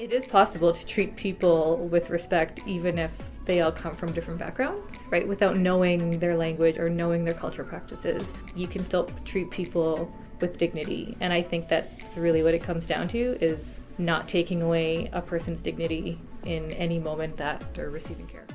It 0.00 0.14
is 0.14 0.26
possible 0.26 0.72
to 0.72 0.86
treat 0.86 1.14
people 1.14 1.76
with 1.76 2.08
respect 2.08 2.66
even 2.66 2.98
if 2.98 3.30
they 3.44 3.60
all 3.60 3.70
come 3.70 3.92
from 3.92 4.12
different 4.12 4.40
backgrounds, 4.40 4.94
right? 5.10 5.28
Without 5.28 5.58
knowing 5.58 6.18
their 6.18 6.38
language 6.38 6.78
or 6.78 6.88
knowing 6.88 7.22
their 7.22 7.34
cultural 7.34 7.68
practices. 7.68 8.26
You 8.56 8.66
can 8.66 8.82
still 8.82 9.10
treat 9.26 9.50
people 9.50 10.10
with 10.40 10.56
dignity. 10.56 11.18
And 11.20 11.34
I 11.34 11.42
think 11.42 11.68
that's 11.68 12.16
really 12.16 12.42
what 12.42 12.54
it 12.54 12.62
comes 12.62 12.86
down 12.86 13.08
to 13.08 13.36
is 13.44 13.78
not 13.98 14.26
taking 14.26 14.62
away 14.62 15.10
a 15.12 15.20
person's 15.20 15.60
dignity 15.60 16.18
in 16.44 16.70
any 16.70 16.98
moment 16.98 17.36
that 17.36 17.74
they're 17.74 17.90
receiving 17.90 18.26
care. 18.26 18.46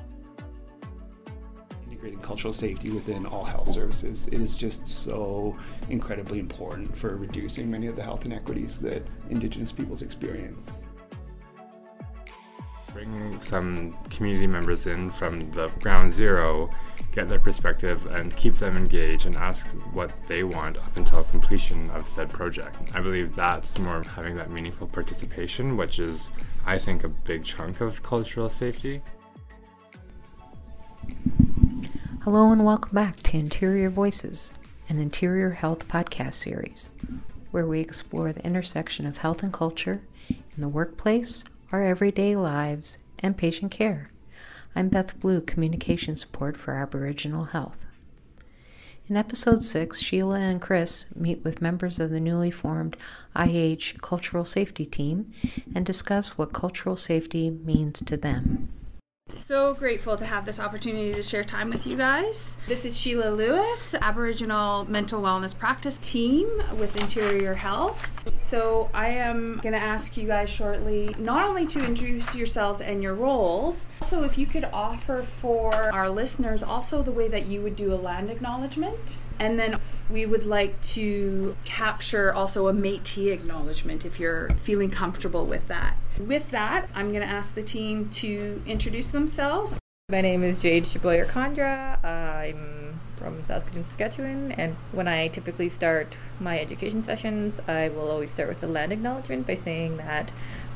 Integrating 1.85 2.21
cultural 2.21 2.55
safety 2.55 2.89
within 2.89 3.27
all 3.27 3.43
health 3.43 3.69
services 3.69 4.27
is 4.29 4.57
just 4.57 4.87
so 4.87 5.55
incredibly 5.91 6.39
important 6.39 6.97
for 6.97 7.17
reducing 7.17 7.69
many 7.69 7.85
of 7.85 7.95
the 7.95 8.01
health 8.01 8.25
inequities 8.25 8.79
that 8.79 9.05
Indigenous 9.29 9.71
peoples 9.71 10.01
experience. 10.01 10.84
Some 13.45 13.95
community 14.09 14.47
members 14.47 14.87
in 14.87 15.11
from 15.11 15.51
the 15.51 15.67
ground 15.79 16.11
zero, 16.11 16.71
get 17.11 17.29
their 17.29 17.39
perspective, 17.39 18.03
and 18.07 18.35
keep 18.35 18.55
them 18.55 18.75
engaged 18.75 19.27
and 19.27 19.35
ask 19.35 19.67
what 19.93 20.09
they 20.27 20.43
want 20.43 20.77
up 20.77 20.97
until 20.97 21.23
completion 21.25 21.91
of 21.91 22.07
said 22.07 22.29
project. 22.29 22.75
I 22.95 23.01
believe 23.01 23.35
that's 23.35 23.77
more 23.77 23.97
of 23.97 24.07
having 24.07 24.33
that 24.37 24.49
meaningful 24.49 24.87
participation, 24.87 25.77
which 25.77 25.99
is, 25.99 26.31
I 26.65 26.79
think, 26.79 27.03
a 27.03 27.07
big 27.07 27.43
chunk 27.43 27.81
of 27.81 28.01
cultural 28.01 28.49
safety. 28.49 29.03
Hello 32.23 32.51
and 32.51 32.65
welcome 32.65 32.95
back 32.95 33.17
to 33.17 33.37
Interior 33.37 33.91
Voices, 33.91 34.53
an 34.89 34.97
interior 34.97 35.51
health 35.51 35.87
podcast 35.87 36.33
series 36.33 36.89
where 37.51 37.67
we 37.67 37.79
explore 37.79 38.33
the 38.33 38.43
intersection 38.43 39.05
of 39.05 39.17
health 39.17 39.43
and 39.43 39.53
culture 39.53 40.01
in 40.29 40.61
the 40.61 40.67
workplace, 40.67 41.43
our 41.71 41.83
everyday 41.83 42.35
lives, 42.35 42.97
and 43.25 43.35
patient 43.35 43.71
care. 43.71 44.11
I'm 44.75 44.89
Beth 44.89 45.19
Blue, 45.19 45.41
Communication 45.41 46.15
Support 46.15 46.57
for 46.57 46.75
Aboriginal 46.75 47.45
Health. 47.45 47.79
In 49.09 49.17
episode 49.17 49.63
6, 49.63 49.99
Sheila 49.99 50.39
and 50.39 50.61
Kris 50.61 51.07
meet 51.15 51.43
with 51.43 51.59
members 51.59 51.99
of 51.99 52.11
the 52.11 52.19
newly 52.19 52.51
formed 52.51 52.95
IH 53.35 53.95
Cultural 54.03 54.45
Safety 54.45 54.85
Team 54.85 55.33
and 55.73 55.87
discuss 55.87 56.37
what 56.37 56.53
cultural 56.53 56.95
safety 56.95 57.49
means 57.49 57.99
to 58.03 58.15
them. 58.15 58.69
So 59.31 59.73
grateful 59.73 60.17
to 60.17 60.25
have 60.25 60.45
this 60.45 60.59
opportunity 60.59 61.11
to 61.15 61.23
share 61.23 61.43
time 61.43 61.71
with 61.71 61.87
you 61.87 61.97
guys. 61.97 62.57
This 62.67 62.85
is 62.85 62.95
Sheila 62.95 63.31
Lewis, 63.31 63.95
Aboriginal 63.99 64.85
Mental 64.85 65.19
Wellness 65.19 65.57
Practice 65.57 65.97
Team 65.97 66.47
with 66.75 66.95
Interior 66.95 67.55
Health. 67.55 68.11
So, 68.35 68.87
I 68.93 69.09
am 69.09 69.59
going 69.63 69.73
to 69.73 69.81
ask 69.81 70.15
you 70.15 70.27
guys 70.27 70.51
shortly 70.51 71.15
not 71.17 71.47
only 71.47 71.65
to 71.65 71.83
introduce 71.83 72.35
yourselves 72.35 72.81
and 72.81 73.01
your 73.01 73.15
roles, 73.15 73.87
also 73.99 74.21
if 74.21 74.37
you 74.37 74.45
could 74.45 74.65
offer 74.65 75.23
for 75.23 75.73
our 75.73 76.07
listeners 76.07 76.61
also 76.61 77.01
the 77.01 77.11
way 77.11 77.27
that 77.27 77.47
you 77.47 77.61
would 77.61 77.75
do 77.75 77.93
a 77.93 77.95
land 77.95 78.29
acknowledgement. 78.29 79.19
And 79.39 79.59
then 79.59 79.79
we 80.09 80.25
would 80.25 80.45
like 80.45 80.79
to 80.81 81.55
capture 81.65 82.33
also 82.33 82.67
a 82.67 82.73
Métis 82.73 83.31
acknowledgement 83.31 84.05
if 84.05 84.19
you're 84.19 84.49
feeling 84.61 84.89
comfortable 84.89 85.45
with 85.45 85.67
that. 85.67 85.97
With 86.19 86.51
that, 86.51 86.89
I'm 86.95 87.09
going 87.09 87.21
to 87.21 87.27
ask 87.27 87.55
the 87.55 87.63
team 87.63 88.09
to 88.09 88.61
introduce 88.65 89.11
themselves. 89.11 89.73
My 90.09 90.21
name 90.21 90.43
is 90.43 90.61
Jade 90.61 90.85
Shaboyer 90.85 91.27
Khandra. 91.27 92.03
I'm 92.03 92.99
from 93.17 93.43
Saskatoon, 93.45 93.83
Saskatchewan, 93.85 94.51
and 94.51 94.75
when 94.91 95.07
I 95.07 95.29
typically 95.29 95.69
start 95.69 96.15
my 96.39 96.59
education 96.59 97.03
sessions, 97.03 97.59
I 97.67 97.89
will 97.89 98.11
always 98.11 98.29
start 98.29 98.49
with 98.49 98.61
a 98.61 98.67
land 98.67 98.93
acknowledgement 98.93 99.47
by 99.47 99.55
saying 99.55 99.97
that 99.97 100.31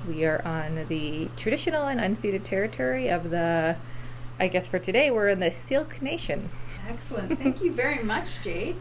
we 0.08 0.26
are 0.26 0.42
on 0.44 0.88
the 0.90 1.30
traditional 1.38 1.86
and 1.86 2.00
unceded 2.00 2.44
territory 2.44 3.10
of 3.10 3.30
the, 3.30 3.76
I 4.40 4.48
guess 4.48 4.68
for 4.68 4.80
today, 4.80 5.12
we're 5.12 5.28
in 5.28 5.40
the 5.40 5.54
Syilx 5.68 6.02
Nation. 6.02 6.50
Excellent. 6.88 7.38
Thank 7.38 7.62
you 7.62 7.74
very 7.74 8.02
much, 8.04 8.42
Jade. 8.42 8.78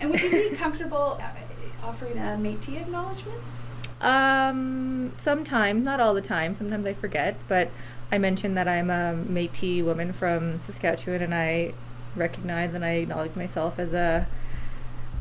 And 0.00 0.10
would 0.10 0.22
you 0.22 0.30
be 0.30 0.50
comfortable 0.56 1.20
uh, 1.20 1.86
offering 1.86 2.16
a 2.16 2.38
Métis 2.38 2.80
acknowledgement? 2.80 3.38
Um, 4.00 5.12
sometimes, 5.18 5.84
not 5.84 6.00
all 6.00 6.14
the 6.14 6.22
time. 6.22 6.54
Sometimes 6.54 6.86
I 6.86 6.94
forget, 6.94 7.36
but 7.46 7.70
I 8.10 8.18
mentioned 8.18 8.56
that 8.56 8.66
I'm 8.66 8.88
a 8.88 9.14
Métis 9.28 9.84
woman 9.84 10.12
from 10.12 10.60
Saskatchewan, 10.66 11.22
and 11.22 11.34
I 11.34 11.74
recognize 12.16 12.74
and 12.74 12.84
I 12.84 12.92
acknowledge 12.92 13.36
myself 13.36 13.78
as 13.78 13.92
a 13.92 14.26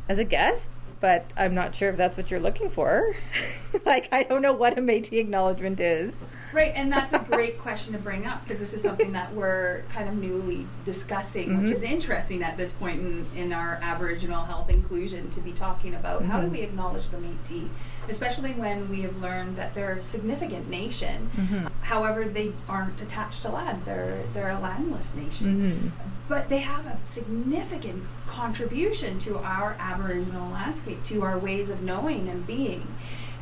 as 0.08 0.18
a 0.18 0.24
guest. 0.24 0.64
But 1.02 1.26
I'm 1.36 1.54
not 1.54 1.76
sure 1.76 1.90
if 1.90 1.98
that's 1.98 2.16
what 2.16 2.32
you're 2.32 2.40
looking 2.40 2.70
for. 2.70 3.14
like, 3.86 4.08
I 4.12 4.24
don't 4.24 4.42
know 4.42 4.54
what 4.54 4.78
a 4.78 4.82
Métis 4.82 5.20
acknowledgement 5.20 5.80
is. 5.80 6.14
Right, 6.54 6.74
and 6.76 6.92
that's 6.92 7.14
a 7.14 7.20
great 7.20 7.60
question 7.60 7.94
to 7.94 8.00
bring 8.00 8.26
up 8.26 8.44
because 8.44 8.60
this 8.60 8.74
is 8.74 8.82
something 8.82 9.14
that 9.14 9.34
we're 9.34 9.84
kind 9.94 10.10
of 10.10 10.16
newly 10.16 10.68
discussing, 10.84 11.50
mm-hmm. 11.50 11.62
which 11.62 11.72
is 11.72 11.84
interesting 11.84 12.44
at 12.44 12.58
this 12.58 12.72
point 12.72 13.00
in, 13.00 13.26
in 13.36 13.54
our 13.54 13.80
Aboriginal 13.82 14.44
health 14.44 14.70
inclusion 14.70 15.30
to 15.30 15.40
be 15.40 15.52
talking 15.52 15.96
about 15.96 16.22
mm-hmm. 16.22 16.32
how 16.32 16.42
do 16.42 16.48
mm-hmm. 16.48 16.56
we 16.56 16.62
acknowledge 16.62 17.08
the 17.08 17.18
Métis, 17.18 17.70
especially 18.10 18.52
when 18.52 18.90
we 18.90 19.02
have 19.02 19.16
learned 19.22 19.56
that 19.56 19.74
they're 19.74 19.94
a 19.94 20.02
significant 20.02 20.70
nation. 20.70 21.30
Mm-hmm. 21.38 21.68
However, 21.82 22.26
they 22.26 22.52
aren't 22.68 23.00
attached 23.02 23.42
to 23.44 23.50
land; 23.50 23.84
they're 23.86 24.24
they're 24.34 24.52
a 24.52 24.60
landless 24.60 25.16
nation, 25.16 25.48
mm-hmm. 25.48 25.88
but 26.28 26.50
they 26.50 26.60
have 26.60 26.86
a 26.86 27.00
significant 27.04 28.04
contribution 28.28 29.20
to 29.20 29.38
our 29.38 29.76
Aboriginal 29.80 30.52
landscape, 30.52 31.02
to 31.04 31.24
our 31.24 31.38
ways 31.38 31.70
of 31.70 31.82
knowing 31.82 32.28
and 32.28 32.46
being. 32.46 32.88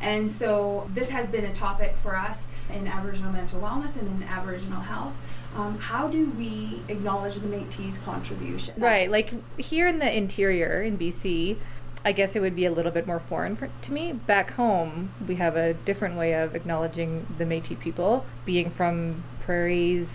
And 0.00 0.30
so 0.30 0.88
this 0.94 1.10
has 1.10 1.26
been 1.26 1.44
a 1.44 1.52
topic 1.52 1.96
for 1.96 2.16
us 2.16 2.46
in 2.72 2.86
Aboriginal 2.86 3.32
mental 3.32 3.60
wellness 3.60 3.98
and 3.98 4.08
in 4.08 4.26
Aboriginal 4.26 4.80
health. 4.80 5.14
Um, 5.54 5.78
how 5.78 6.08
do 6.08 6.30
we 6.30 6.82
acknowledge 6.88 7.36
the 7.36 7.48
Métis 7.48 8.02
contribution? 8.04 8.74
Right, 8.78 9.10
like 9.10 9.32
here 9.58 9.86
in 9.88 9.98
the 9.98 10.16
interior 10.16 10.82
in 10.82 10.96
BC, 10.96 11.56
I 12.04 12.12
guess 12.12 12.34
it 12.34 12.40
would 12.40 12.56
be 12.56 12.64
a 12.64 12.72
little 12.72 12.92
bit 12.92 13.06
more 13.06 13.20
foreign 13.20 13.56
for, 13.56 13.68
to 13.82 13.92
me. 13.92 14.12
Back 14.12 14.52
home, 14.52 15.12
we 15.26 15.34
have 15.34 15.56
a 15.56 15.74
different 15.74 16.16
way 16.16 16.32
of 16.32 16.54
acknowledging 16.54 17.26
the 17.36 17.44
Métis 17.44 17.78
people. 17.78 18.24
Being 18.46 18.70
from 18.70 19.22
prairies 19.40 20.08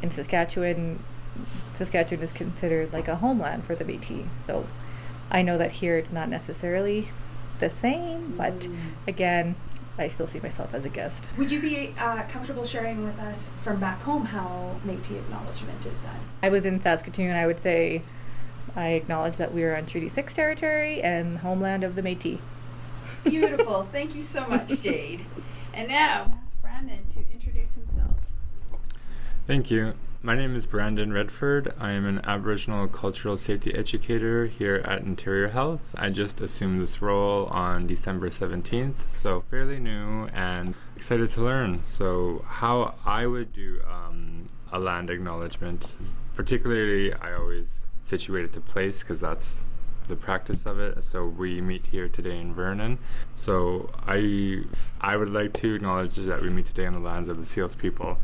in 0.00 0.10
Saskatchewan, 0.10 1.02
Saskatchewan 1.76 2.24
is 2.24 2.32
considered 2.32 2.92
like 2.92 3.08
a 3.08 3.16
homeland 3.16 3.64
for 3.64 3.74
the 3.74 3.84
Métis. 3.84 4.26
So 4.46 4.66
I 5.30 5.42
know 5.42 5.58
that 5.58 5.72
here 5.72 5.98
it's 5.98 6.12
not 6.12 6.30
necessarily 6.30 7.10
the 7.60 7.70
same, 7.80 8.34
but 8.36 8.60
mm. 8.60 8.76
again, 9.06 9.56
I 9.98 10.08
still 10.08 10.28
see 10.28 10.40
myself 10.40 10.74
as 10.74 10.84
a 10.84 10.88
guest. 10.88 11.28
Would 11.38 11.50
you 11.50 11.60
be 11.60 11.94
uh, 11.98 12.22
comfortable 12.24 12.64
sharing 12.64 13.04
with 13.04 13.18
us 13.18 13.50
from 13.60 13.80
back 13.80 14.02
home 14.02 14.26
how 14.26 14.76
Métis 14.86 15.18
acknowledgement 15.18 15.86
is 15.86 16.00
done? 16.00 16.20
I 16.42 16.50
was 16.50 16.64
in 16.64 16.82
Saskatoon. 16.82 17.34
I 17.34 17.46
would 17.46 17.62
say 17.62 18.02
I 18.74 18.88
acknowledge 18.88 19.36
that 19.38 19.54
we 19.54 19.64
are 19.64 19.74
on 19.74 19.86
Treaty 19.86 20.10
6 20.10 20.34
territory 20.34 21.02
and 21.02 21.38
homeland 21.38 21.82
of 21.82 21.94
the 21.94 22.02
Métis. 22.02 22.38
Beautiful. 23.24 23.84
Thank 23.92 24.14
you 24.14 24.22
so 24.22 24.46
much, 24.46 24.82
Jade. 24.82 25.24
And 25.72 25.88
now, 25.88 26.30
ask 26.42 26.60
Brandon 26.60 27.04
to 27.14 27.20
introduce 27.32 27.74
himself. 27.74 28.12
Thank 29.46 29.70
you. 29.70 29.94
My 30.26 30.34
name 30.34 30.56
is 30.56 30.66
Brandon 30.66 31.12
Redford. 31.12 31.72
I 31.78 31.92
am 31.92 32.04
an 32.04 32.20
Aboriginal 32.24 32.88
cultural 32.88 33.36
safety 33.36 33.72
educator 33.72 34.46
here 34.46 34.82
at 34.84 35.02
Interior 35.02 35.50
Health. 35.50 35.94
I 35.94 36.10
just 36.10 36.40
assumed 36.40 36.80
this 36.80 37.00
role 37.00 37.46
on 37.46 37.86
December 37.86 38.28
17th, 38.28 39.08
so 39.08 39.44
fairly 39.48 39.78
new 39.78 40.26
and 40.34 40.74
excited 40.96 41.30
to 41.30 41.42
learn. 41.42 41.84
So, 41.84 42.44
how 42.48 42.96
I 43.04 43.26
would 43.26 43.52
do 43.52 43.80
um, 43.88 44.48
a 44.72 44.80
land 44.80 45.10
acknowledgement, 45.10 45.84
particularly, 46.34 47.14
I 47.14 47.32
always 47.32 47.68
situate 48.02 48.46
it 48.46 48.52
to 48.54 48.60
place 48.60 49.04
because 49.04 49.20
that's 49.20 49.60
the 50.08 50.16
practice 50.16 50.66
of 50.66 50.80
it. 50.80 51.04
So 51.04 51.24
we 51.24 51.60
meet 51.60 51.86
here 51.86 52.08
today 52.08 52.40
in 52.40 52.52
Vernon. 52.52 52.98
So 53.36 53.90
I 54.08 54.64
I 55.00 55.16
would 55.16 55.30
like 55.30 55.52
to 55.54 55.74
acknowledge 55.74 56.16
that 56.16 56.42
we 56.42 56.50
meet 56.50 56.66
today 56.66 56.86
on 56.86 56.94
the 56.94 57.00
lands 57.00 57.28
of 57.28 57.38
the 57.38 57.46
Syilx 57.46 57.76
people 57.76 58.18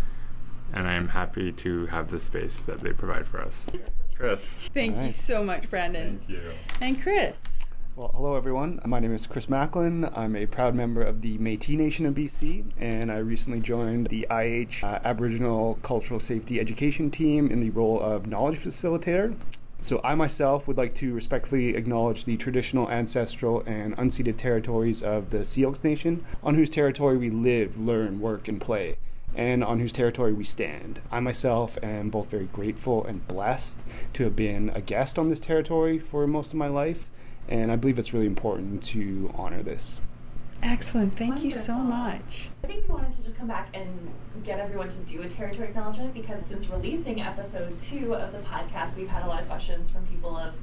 and 0.72 0.88
I 0.88 0.94
am 0.94 1.08
happy 1.08 1.52
to 1.52 1.86
have 1.86 2.10
the 2.10 2.18
space 2.18 2.62
that 2.62 2.80
they 2.80 2.92
provide 2.92 3.26
for 3.26 3.40
us. 3.40 3.66
Chris. 4.16 4.56
Thank 4.72 4.96
right. 4.96 5.06
you 5.06 5.12
so 5.12 5.42
much, 5.42 5.68
Brandon. 5.68 6.20
Thank 6.26 6.30
you. 6.30 6.50
And 6.80 7.02
Chris. 7.02 7.42
Well, 7.94 8.10
hello 8.14 8.36
everyone. 8.36 8.80
My 8.86 9.00
name 9.00 9.14
is 9.14 9.26
Chris 9.26 9.50
Macklin. 9.50 10.08
I'm 10.16 10.34
a 10.34 10.46
proud 10.46 10.74
member 10.74 11.02
of 11.02 11.20
the 11.20 11.36
Métis 11.38 11.76
Nation 11.76 12.06
of 12.06 12.14
BC, 12.14 12.64
and 12.78 13.12
I 13.12 13.18
recently 13.18 13.60
joined 13.60 14.06
the 14.06 14.26
IH 14.30 14.82
uh, 14.82 15.00
Aboriginal 15.04 15.78
Cultural 15.82 16.18
Safety 16.18 16.58
Education 16.58 17.10
Team 17.10 17.50
in 17.50 17.60
the 17.60 17.68
role 17.68 18.00
of 18.00 18.26
knowledge 18.26 18.60
facilitator. 18.60 19.36
So, 19.82 20.00
I 20.04 20.14
myself 20.14 20.68
would 20.68 20.78
like 20.78 20.94
to 20.96 21.12
respectfully 21.12 21.74
acknowledge 21.74 22.24
the 22.24 22.36
traditional, 22.36 22.88
ancestral, 22.88 23.62
and 23.66 23.96
unceded 23.96 24.38
territories 24.38 25.02
of 25.02 25.28
the 25.28 25.38
Syilx 25.44 25.82
Nation, 25.82 26.24
on 26.42 26.54
whose 26.54 26.70
territory 26.70 27.18
we 27.18 27.28
live, 27.28 27.76
learn, 27.76 28.20
work, 28.20 28.46
and 28.48 28.60
play 28.60 28.96
and 29.34 29.64
on 29.64 29.80
whose 29.80 29.92
territory 29.92 30.32
we 30.32 30.44
stand. 30.44 31.00
I 31.10 31.20
myself 31.20 31.78
am 31.82 32.10
both 32.10 32.28
very 32.28 32.46
grateful 32.46 33.04
and 33.04 33.26
blessed 33.26 33.78
to 34.14 34.24
have 34.24 34.36
been 34.36 34.70
a 34.74 34.80
guest 34.80 35.18
on 35.18 35.30
this 35.30 35.40
territory 35.40 35.98
for 35.98 36.26
most 36.26 36.48
of 36.48 36.54
my 36.54 36.68
life, 36.68 37.08
and 37.48 37.72
I 37.72 37.76
believe 37.76 37.98
it's 37.98 38.12
really 38.12 38.26
important 38.26 38.82
to 38.84 39.32
honor 39.36 39.62
this. 39.62 40.00
Excellent. 40.62 41.16
Thank 41.16 41.42
you 41.42 41.50
so 41.50 41.74
much. 41.76 42.48
I 42.62 42.68
think 42.68 42.86
we 42.86 42.94
wanted 42.94 43.12
to 43.12 43.22
just 43.24 43.36
come 43.36 43.48
back 43.48 43.68
and 43.74 43.88
get 44.44 44.60
everyone 44.60 44.88
to 44.90 44.98
do 45.00 45.22
a 45.22 45.28
territory 45.28 45.68
acknowledgement 45.68 46.14
because 46.14 46.46
since 46.46 46.68
releasing 46.68 47.20
episode 47.20 47.76
two 47.78 48.14
of 48.14 48.30
the 48.30 48.38
podcast, 48.38 48.96
we've 48.96 49.08
had 49.08 49.24
a 49.24 49.26
lot 49.26 49.42
of 49.42 49.48
questions 49.48 49.90
from 49.90 50.06
people 50.06 50.36
of, 50.36 50.54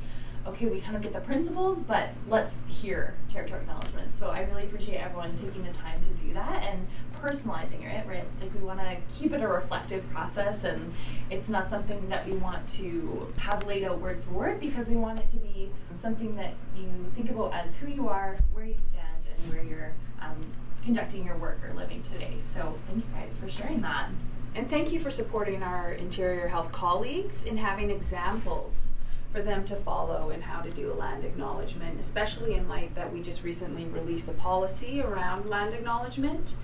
okay, 0.47 0.65
we 0.65 0.79
kind 0.79 0.95
of 0.95 1.01
get 1.01 1.13
the 1.13 1.19
principles, 1.19 1.83
but 1.83 2.09
let's 2.27 2.61
hear 2.67 3.13
territory 3.27 3.61
acknowledgements. 3.61 4.13
So 4.13 4.29
I 4.29 4.41
really 4.41 4.63
appreciate 4.63 4.97
everyone 4.97 5.35
taking 5.35 5.63
the 5.63 5.71
time 5.71 5.99
to 6.01 6.09
do 6.23 6.33
that 6.33 6.63
and 6.63 6.87
personalizing 7.21 7.83
it, 7.83 8.07
right? 8.07 8.25
Like 8.41 8.53
we 8.53 8.61
want 8.61 8.79
to 8.79 8.97
keep 9.13 9.33
it 9.33 9.41
a 9.41 9.47
reflective 9.47 10.09
process 10.09 10.63
and 10.63 10.93
it's 11.29 11.49
not 11.49 11.69
something 11.69 12.07
that 12.09 12.25
we 12.25 12.33
want 12.37 12.67
to 12.69 13.31
have 13.37 13.65
laid 13.65 13.83
out 13.83 13.99
word 13.99 14.23
for 14.23 14.31
word 14.31 14.59
because 14.59 14.87
we 14.87 14.95
want 14.95 15.19
it 15.19 15.27
to 15.29 15.37
be 15.37 15.69
something 15.95 16.31
that 16.31 16.53
you 16.75 16.87
think 17.11 17.29
about 17.29 17.53
as 17.53 17.75
who 17.75 17.87
you 17.87 18.07
are, 18.07 18.37
where 18.53 18.65
you 18.65 18.77
stand, 18.77 19.05
and 19.25 19.53
where 19.53 19.63
you're 19.63 19.93
um, 20.21 20.39
conducting 20.83 21.25
your 21.25 21.35
work 21.37 21.59
or 21.63 21.73
living 21.75 22.01
today. 22.01 22.35
So 22.39 22.75
thank 22.87 23.05
you 23.05 23.11
guys 23.13 23.37
for 23.37 23.47
sharing 23.47 23.81
that. 23.81 24.09
And 24.55 24.69
thank 24.69 24.91
you 24.91 24.99
for 24.99 25.11
supporting 25.11 25.61
our 25.61 25.91
interior 25.93 26.47
health 26.47 26.71
colleagues 26.71 27.43
in 27.43 27.57
having 27.57 27.91
examples 27.91 28.93
for 29.31 29.41
them 29.41 29.63
to 29.65 29.75
follow 29.75 30.31
in 30.31 30.41
how 30.41 30.59
to 30.59 30.71
do 30.71 30.91
a 30.91 30.95
land 30.95 31.23
acknowledgement, 31.23 31.99
especially 31.99 32.55
in 32.55 32.67
light 32.67 32.93
that 32.95 33.11
we 33.13 33.21
just 33.21 33.43
recently 33.43 33.85
released 33.85 34.27
a 34.27 34.33
policy 34.33 35.01
around 35.01 35.47
land 35.47 35.73
acknowledgement. 35.73 36.55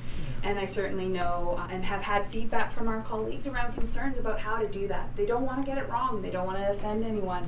And 0.44 0.58
I 0.58 0.66
certainly 0.66 1.08
know 1.08 1.56
uh, 1.60 1.68
and 1.72 1.84
have 1.84 2.02
had 2.02 2.28
feedback 2.30 2.72
from 2.72 2.88
our 2.88 3.02
colleagues 3.02 3.46
around 3.46 3.74
concerns 3.74 4.18
about 4.18 4.40
how 4.40 4.58
to 4.58 4.68
do 4.68 4.88
that. 4.88 5.16
They 5.16 5.26
don't 5.26 5.46
want 5.46 5.64
to 5.64 5.66
get 5.66 5.78
it 5.78 5.88
wrong, 5.90 6.22
they 6.22 6.32
don't 6.32 6.46
want 6.46 6.58
to 6.58 6.70
offend 6.70 7.04
anyone. 7.04 7.48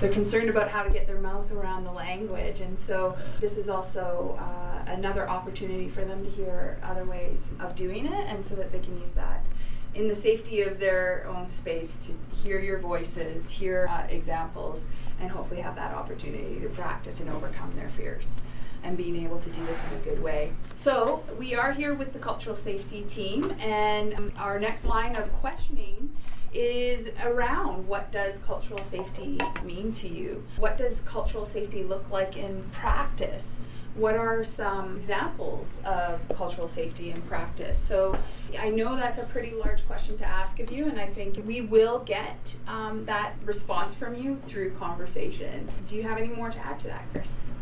They're 0.00 0.12
concerned 0.12 0.48
about 0.50 0.70
how 0.70 0.82
to 0.82 0.90
get 0.90 1.06
their 1.06 1.20
mouth 1.20 1.52
around 1.52 1.84
the 1.84 1.92
language. 1.92 2.60
And 2.60 2.76
so, 2.76 3.16
this 3.40 3.56
is 3.56 3.68
also 3.68 4.36
uh, 4.40 4.90
another 4.90 5.28
opportunity 5.28 5.88
for 5.88 6.04
them 6.04 6.24
to 6.24 6.30
hear 6.30 6.78
other 6.82 7.04
ways 7.04 7.52
of 7.60 7.74
doing 7.74 8.06
it 8.06 8.26
and 8.28 8.44
so 8.44 8.56
that 8.56 8.72
they 8.72 8.80
can 8.80 8.98
use 9.00 9.12
that 9.12 9.46
in 9.94 10.08
the 10.08 10.14
safety 10.14 10.62
of 10.62 10.80
their 10.80 11.26
own 11.28 11.48
space 11.48 11.96
to 12.06 12.36
hear 12.36 12.60
your 12.60 12.78
voices, 12.78 13.50
hear 13.50 13.88
uh, 13.90 14.06
examples, 14.08 14.88
and 15.20 15.30
hopefully 15.30 15.60
have 15.60 15.76
that 15.76 15.94
opportunity 15.94 16.60
to 16.60 16.68
practice 16.70 17.20
and 17.20 17.30
overcome 17.30 17.70
their 17.76 17.88
fears 17.88 18.40
and 18.82 18.96
being 18.96 19.16
able 19.24 19.38
to 19.38 19.48
do 19.50 19.64
this 19.66 19.82
in 19.84 19.92
a 19.98 20.00
good 20.02 20.22
way. 20.22 20.52
So, 20.74 21.24
we 21.38 21.54
are 21.54 21.72
here 21.72 21.94
with 21.94 22.12
the 22.12 22.18
cultural 22.18 22.56
safety 22.56 23.02
team, 23.02 23.54
and 23.60 24.14
um, 24.14 24.32
our 24.36 24.60
next 24.60 24.84
line 24.84 25.16
of 25.16 25.32
questioning 25.34 26.12
is 26.54 27.10
around 27.24 27.86
what 27.86 28.10
does 28.12 28.38
cultural 28.38 28.82
safety 28.82 29.38
mean 29.64 29.92
to 29.92 30.08
you? 30.08 30.44
What 30.56 30.76
does 30.76 31.00
cultural 31.00 31.44
safety 31.44 31.82
look 31.82 32.10
like 32.10 32.36
in 32.36 32.62
practice? 32.72 33.58
What 33.94 34.16
are 34.16 34.42
some 34.42 34.92
examples 34.92 35.80
of 35.84 36.20
cultural 36.30 36.66
safety 36.66 37.10
in 37.10 37.22
practice? 37.22 37.78
So 37.78 38.18
I 38.58 38.68
know 38.70 38.96
that's 38.96 39.18
a 39.18 39.24
pretty 39.24 39.52
large 39.52 39.86
question 39.86 40.18
to 40.18 40.26
ask 40.26 40.58
of 40.58 40.72
you, 40.72 40.86
and 40.86 40.98
I 40.98 41.06
think 41.06 41.40
we 41.46 41.60
will 41.60 42.00
get 42.00 42.56
um, 42.66 43.04
that 43.04 43.34
response 43.44 43.94
from 43.94 44.16
you 44.16 44.40
through 44.46 44.72
conversation. 44.72 45.68
Do 45.86 45.94
you 45.94 46.02
have 46.02 46.18
any 46.18 46.28
more 46.28 46.50
to 46.50 46.58
add 46.58 46.78
to 46.80 46.88
that, 46.88 47.04
Kris? 47.12 47.52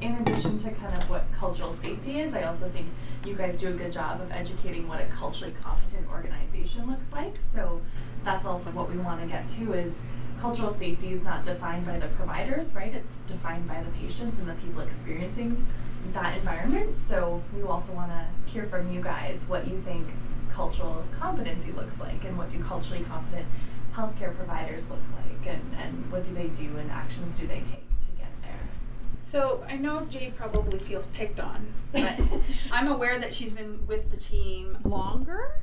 In 0.00 0.16
addition 0.16 0.58
to 0.58 0.70
kind 0.72 0.94
of 0.94 1.08
what 1.08 1.24
cultural 1.32 1.72
safety 1.72 2.20
is, 2.20 2.34
I 2.34 2.42
also 2.42 2.68
think 2.68 2.86
you 3.26 3.34
guys 3.34 3.60
do 3.60 3.68
a 3.68 3.72
good 3.72 3.92
job 3.92 4.20
of 4.20 4.30
educating 4.32 4.86
what 4.88 5.00
a 5.00 5.06
culturally 5.06 5.54
competent 5.60 6.08
organization 6.10 6.88
looks 6.88 7.12
like. 7.12 7.36
So 7.54 7.80
that's 8.22 8.46
also 8.46 8.70
what 8.70 8.90
we 8.90 8.98
want 8.98 9.20
to 9.20 9.26
get 9.26 9.48
to 9.48 9.72
is 9.72 9.98
cultural 10.38 10.70
safety 10.70 11.12
is 11.12 11.22
not 11.22 11.44
defined 11.44 11.86
by 11.86 11.98
the 11.98 12.08
providers, 12.08 12.74
right? 12.74 12.92
It's 12.92 13.16
defined 13.26 13.68
by 13.68 13.82
the 13.82 13.90
patients 13.98 14.38
and 14.38 14.48
the 14.48 14.54
people 14.54 14.80
experiencing 14.80 15.64
that 16.12 16.36
environment. 16.36 16.92
So 16.92 17.42
we 17.54 17.62
also 17.62 17.92
want 17.92 18.10
to 18.10 18.50
hear 18.50 18.64
from 18.64 18.92
you 18.92 19.00
guys 19.00 19.46
what 19.48 19.68
you 19.68 19.78
think 19.78 20.06
cultural 20.50 21.04
competency 21.18 21.72
looks 21.72 21.98
like 22.00 22.24
and 22.24 22.36
what 22.36 22.48
do 22.48 22.62
culturally 22.62 23.04
competent 23.04 23.46
healthcare 23.92 24.36
providers 24.36 24.90
look 24.90 25.00
like 25.12 25.54
and, 25.54 25.62
and 25.80 26.10
what 26.10 26.24
do 26.24 26.34
they 26.34 26.48
do 26.48 26.76
and 26.76 26.90
actions 26.90 27.38
do 27.38 27.46
they 27.46 27.60
take. 27.60 27.83
So 29.24 29.64
I 29.68 29.76
know 29.76 30.06
Jade 30.10 30.36
probably 30.36 30.78
feels 30.78 31.06
picked 31.08 31.40
on, 31.40 31.66
but 31.92 32.14
I'm 32.70 32.88
aware 32.88 33.18
that 33.18 33.32
she's 33.32 33.52
been 33.52 33.84
with 33.86 34.10
the 34.10 34.16
team 34.16 34.78
longer 34.84 35.54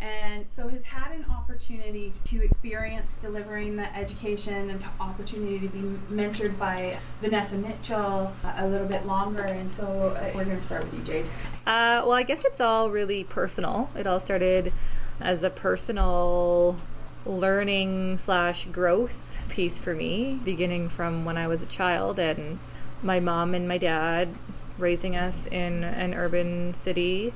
and 0.00 0.48
so 0.48 0.68
has 0.68 0.82
had 0.82 1.12
an 1.12 1.26
opportunity 1.30 2.12
to 2.24 2.42
experience 2.42 3.16
delivering 3.20 3.76
the 3.76 3.94
education 3.96 4.70
and 4.70 4.82
opportunity 4.98 5.58
to 5.60 5.68
be 5.68 5.80
mentored 6.10 6.58
by 6.58 6.98
Vanessa 7.20 7.56
Mitchell 7.56 8.32
a 8.56 8.66
little 8.66 8.86
bit 8.86 9.06
longer. 9.06 9.42
And 9.42 9.70
so 9.70 9.84
uh, 10.16 10.30
we're 10.34 10.44
going 10.44 10.56
to 10.56 10.62
start 10.62 10.84
with 10.84 10.94
you, 10.94 11.00
Jade. 11.00 11.26
Uh, 11.66 12.02
well, 12.04 12.12
I 12.12 12.22
guess 12.22 12.42
it's 12.44 12.60
all 12.60 12.90
really 12.90 13.24
personal. 13.24 13.90
It 13.94 14.06
all 14.06 14.20
started 14.20 14.72
as 15.20 15.42
a 15.42 15.50
personal 15.50 16.78
learning 17.26 18.18
slash 18.24 18.66
growth 18.66 19.36
piece 19.50 19.78
for 19.78 19.94
me, 19.94 20.40
beginning 20.42 20.88
from 20.88 21.26
when 21.26 21.36
I 21.36 21.46
was 21.46 21.60
a 21.60 21.66
child 21.66 22.18
and 22.18 22.58
my 23.02 23.20
mom 23.20 23.54
and 23.54 23.66
my 23.66 23.78
dad 23.78 24.34
raising 24.78 25.16
us 25.16 25.34
in 25.50 25.84
an 25.84 26.14
urban 26.14 26.74
city, 26.74 27.32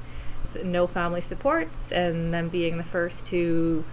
no 0.63 0.87
family 0.87 1.21
supports, 1.21 1.75
and 1.91 2.33
them 2.33 2.49
being 2.49 2.77
the 2.79 2.85
first 2.85 3.27
to 3.27 3.85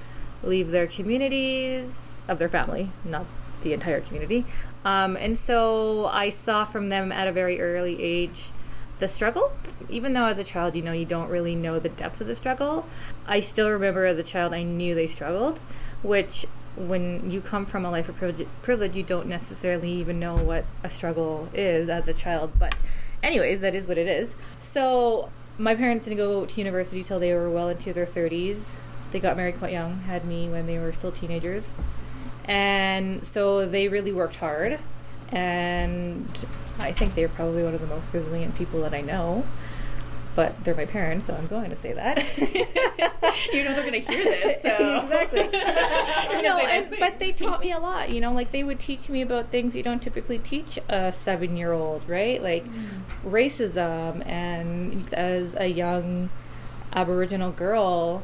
leave 0.43 0.71
their 0.71 0.87
communities 0.87 1.89
of 2.27 2.39
their 2.39 2.49
family, 2.49 2.91
not 3.03 3.25
the 3.61 3.73
entire 3.73 4.01
community. 4.01 4.45
Um, 4.83 5.15
and 5.17 5.37
so 5.37 6.07
I 6.07 6.29
saw 6.29 6.65
from 6.65 6.89
them 6.89 7.11
at 7.11 7.27
a 7.27 7.31
very 7.31 7.61
early 7.61 8.01
age 8.01 8.51
the 8.99 9.07
struggle. 9.07 9.51
Even 9.89 10.13
though 10.13 10.25
as 10.25 10.37
a 10.37 10.43
child, 10.43 10.75
you 10.75 10.81
know, 10.81 10.93
you 10.93 11.05
don't 11.05 11.29
really 11.29 11.55
know 11.55 11.79
the 11.79 11.89
depth 11.89 12.21
of 12.21 12.27
the 12.27 12.35
struggle, 12.35 12.87
I 13.27 13.39
still 13.39 13.69
remember 13.69 14.05
as 14.05 14.17
a 14.17 14.23
child, 14.23 14.53
I 14.53 14.63
knew 14.63 14.95
they 14.95 15.07
struggled, 15.07 15.59
which 16.01 16.45
when 16.75 17.29
you 17.29 17.41
come 17.41 17.65
from 17.65 17.85
a 17.85 17.91
life 17.91 18.09
of 18.09 18.17
privilege, 18.17 18.95
you 18.95 19.03
don't 19.03 19.27
necessarily 19.27 19.91
even 19.91 20.19
know 20.19 20.35
what 20.35 20.65
a 20.83 20.89
struggle 20.89 21.49
is 21.53 21.89
as 21.89 22.07
a 22.07 22.13
child. 22.13 22.53
But, 22.57 22.75
anyways, 23.21 23.61
that 23.61 23.75
is 23.75 23.87
what 23.87 23.97
it 23.97 24.07
is. 24.07 24.31
So, 24.61 25.29
my 25.57 25.75
parents 25.75 26.05
didn't 26.05 26.17
go 26.17 26.45
to 26.45 26.57
university 26.57 27.03
till 27.03 27.19
they 27.19 27.33
were 27.33 27.49
well 27.49 27.69
into 27.69 27.93
their 27.93 28.05
30s. 28.05 28.61
They 29.11 29.19
got 29.19 29.35
married 29.37 29.59
quite 29.59 29.73
young, 29.73 29.99
had 30.01 30.25
me 30.25 30.49
when 30.49 30.65
they 30.65 30.79
were 30.79 30.93
still 30.93 31.11
teenagers. 31.11 31.63
And 32.45 33.25
so 33.27 33.65
they 33.67 33.87
really 33.87 34.11
worked 34.11 34.37
hard. 34.37 34.79
And 35.29 36.45
I 36.79 36.91
think 36.91 37.15
they're 37.15 37.29
probably 37.29 37.63
one 37.63 37.73
of 37.73 37.81
the 37.81 37.87
most 37.87 38.07
resilient 38.13 38.55
people 38.55 38.81
that 38.81 38.93
I 38.93 39.01
know. 39.01 39.45
But 40.33 40.63
they're 40.63 40.75
my 40.75 40.85
parents, 40.85 41.27
so 41.27 41.33
I'm 41.33 41.47
going 41.47 41.69
to 41.71 41.81
say 41.81 41.91
that. 41.93 42.17
you 43.53 43.63
know 43.63 43.73
they're 43.73 43.81
going 43.81 44.01
to 44.01 44.11
hear 44.11 44.23
this, 44.23 44.61
so. 44.61 44.69
And, 46.71 46.95
but 46.99 47.19
they 47.19 47.31
taught 47.31 47.59
me 47.59 47.71
a 47.71 47.79
lot. 47.79 48.09
You 48.09 48.21
know, 48.21 48.33
like 48.33 48.51
they 48.51 48.63
would 48.63 48.79
teach 48.79 49.09
me 49.09 49.21
about 49.21 49.49
things 49.51 49.75
you 49.75 49.83
don't 49.83 50.01
typically 50.01 50.39
teach 50.39 50.79
a 50.89 51.11
seven-year-old, 51.11 52.07
right? 52.07 52.41
Like 52.41 52.65
racism, 53.25 54.25
and 54.25 55.13
as 55.13 55.53
a 55.55 55.67
young 55.67 56.29
Aboriginal 56.93 57.51
girl, 57.51 58.23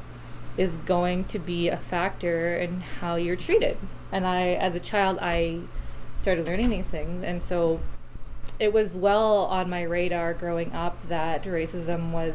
is 0.58 0.72
going 0.86 1.25
to 1.25 1.39
be 1.39 1.68
a 1.68 1.77
factor 1.77 2.58
in 2.58 2.82
how 2.82 3.16
you're 3.16 3.36
treated. 3.36 3.77
And 4.12 4.25
I, 4.25 4.54
as 4.54 4.74
a 4.75 4.80
child, 4.80 5.20
I 5.22 5.60
started 6.22 6.46
learning 6.46 6.70
these 6.70 6.86
things, 6.86 7.24
and 7.24 7.42
so 7.48 7.80
it 8.60 8.74
was 8.74 8.94
well 8.94 9.46
on 9.46 9.70
my 9.70 9.84
radar 9.84 10.34
growing 10.34 10.74
up 10.74 10.98
that 11.10 11.44
racism 11.44 12.12
was 12.12 12.34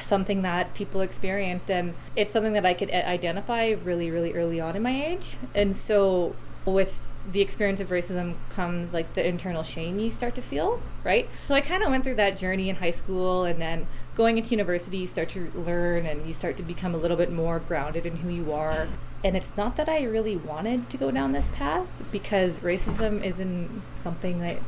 something 0.00 0.42
that 0.42 0.74
people 0.74 1.00
experienced 1.00 1.70
and 1.70 1.94
it's 2.16 2.32
something 2.32 2.52
that 2.52 2.66
I 2.66 2.74
could 2.74 2.90
identify 2.90 3.70
really 3.84 4.10
really 4.10 4.32
early 4.34 4.60
on 4.60 4.76
in 4.76 4.82
my 4.82 5.04
age. 5.06 5.36
And 5.54 5.74
so 5.74 6.34
with 6.64 6.96
the 7.30 7.40
experience 7.40 7.80
of 7.80 7.88
racism 7.88 8.34
comes 8.50 8.92
like 8.92 9.14
the 9.14 9.26
internal 9.26 9.62
shame 9.62 9.98
you 9.98 10.10
start 10.10 10.34
to 10.34 10.42
feel 10.42 10.80
right? 11.04 11.28
So 11.46 11.54
I 11.54 11.60
kind 11.60 11.82
of 11.82 11.90
went 11.90 12.04
through 12.04 12.16
that 12.16 12.36
journey 12.38 12.68
in 12.68 12.76
high 12.76 12.90
school 12.90 13.44
and 13.44 13.60
then 13.60 13.86
going 14.16 14.38
into 14.38 14.50
university 14.50 14.98
you 14.98 15.06
start 15.06 15.28
to 15.30 15.50
learn 15.54 16.06
and 16.06 16.26
you 16.26 16.34
start 16.34 16.56
to 16.56 16.62
become 16.62 16.94
a 16.94 16.98
little 16.98 17.16
bit 17.16 17.30
more 17.30 17.58
grounded 17.58 18.06
in 18.06 18.16
who 18.16 18.30
you 18.30 18.52
are. 18.52 18.88
And 19.22 19.36
it's 19.36 19.48
not 19.56 19.76
that 19.76 19.88
I 19.88 20.02
really 20.02 20.36
wanted 20.36 20.90
to 20.90 20.96
go 20.96 21.10
down 21.10 21.32
this 21.32 21.46
path 21.54 21.86
because 22.12 22.52
racism 22.56 23.24
isn't 23.24 23.82
something 24.02 24.40
that 24.40 24.58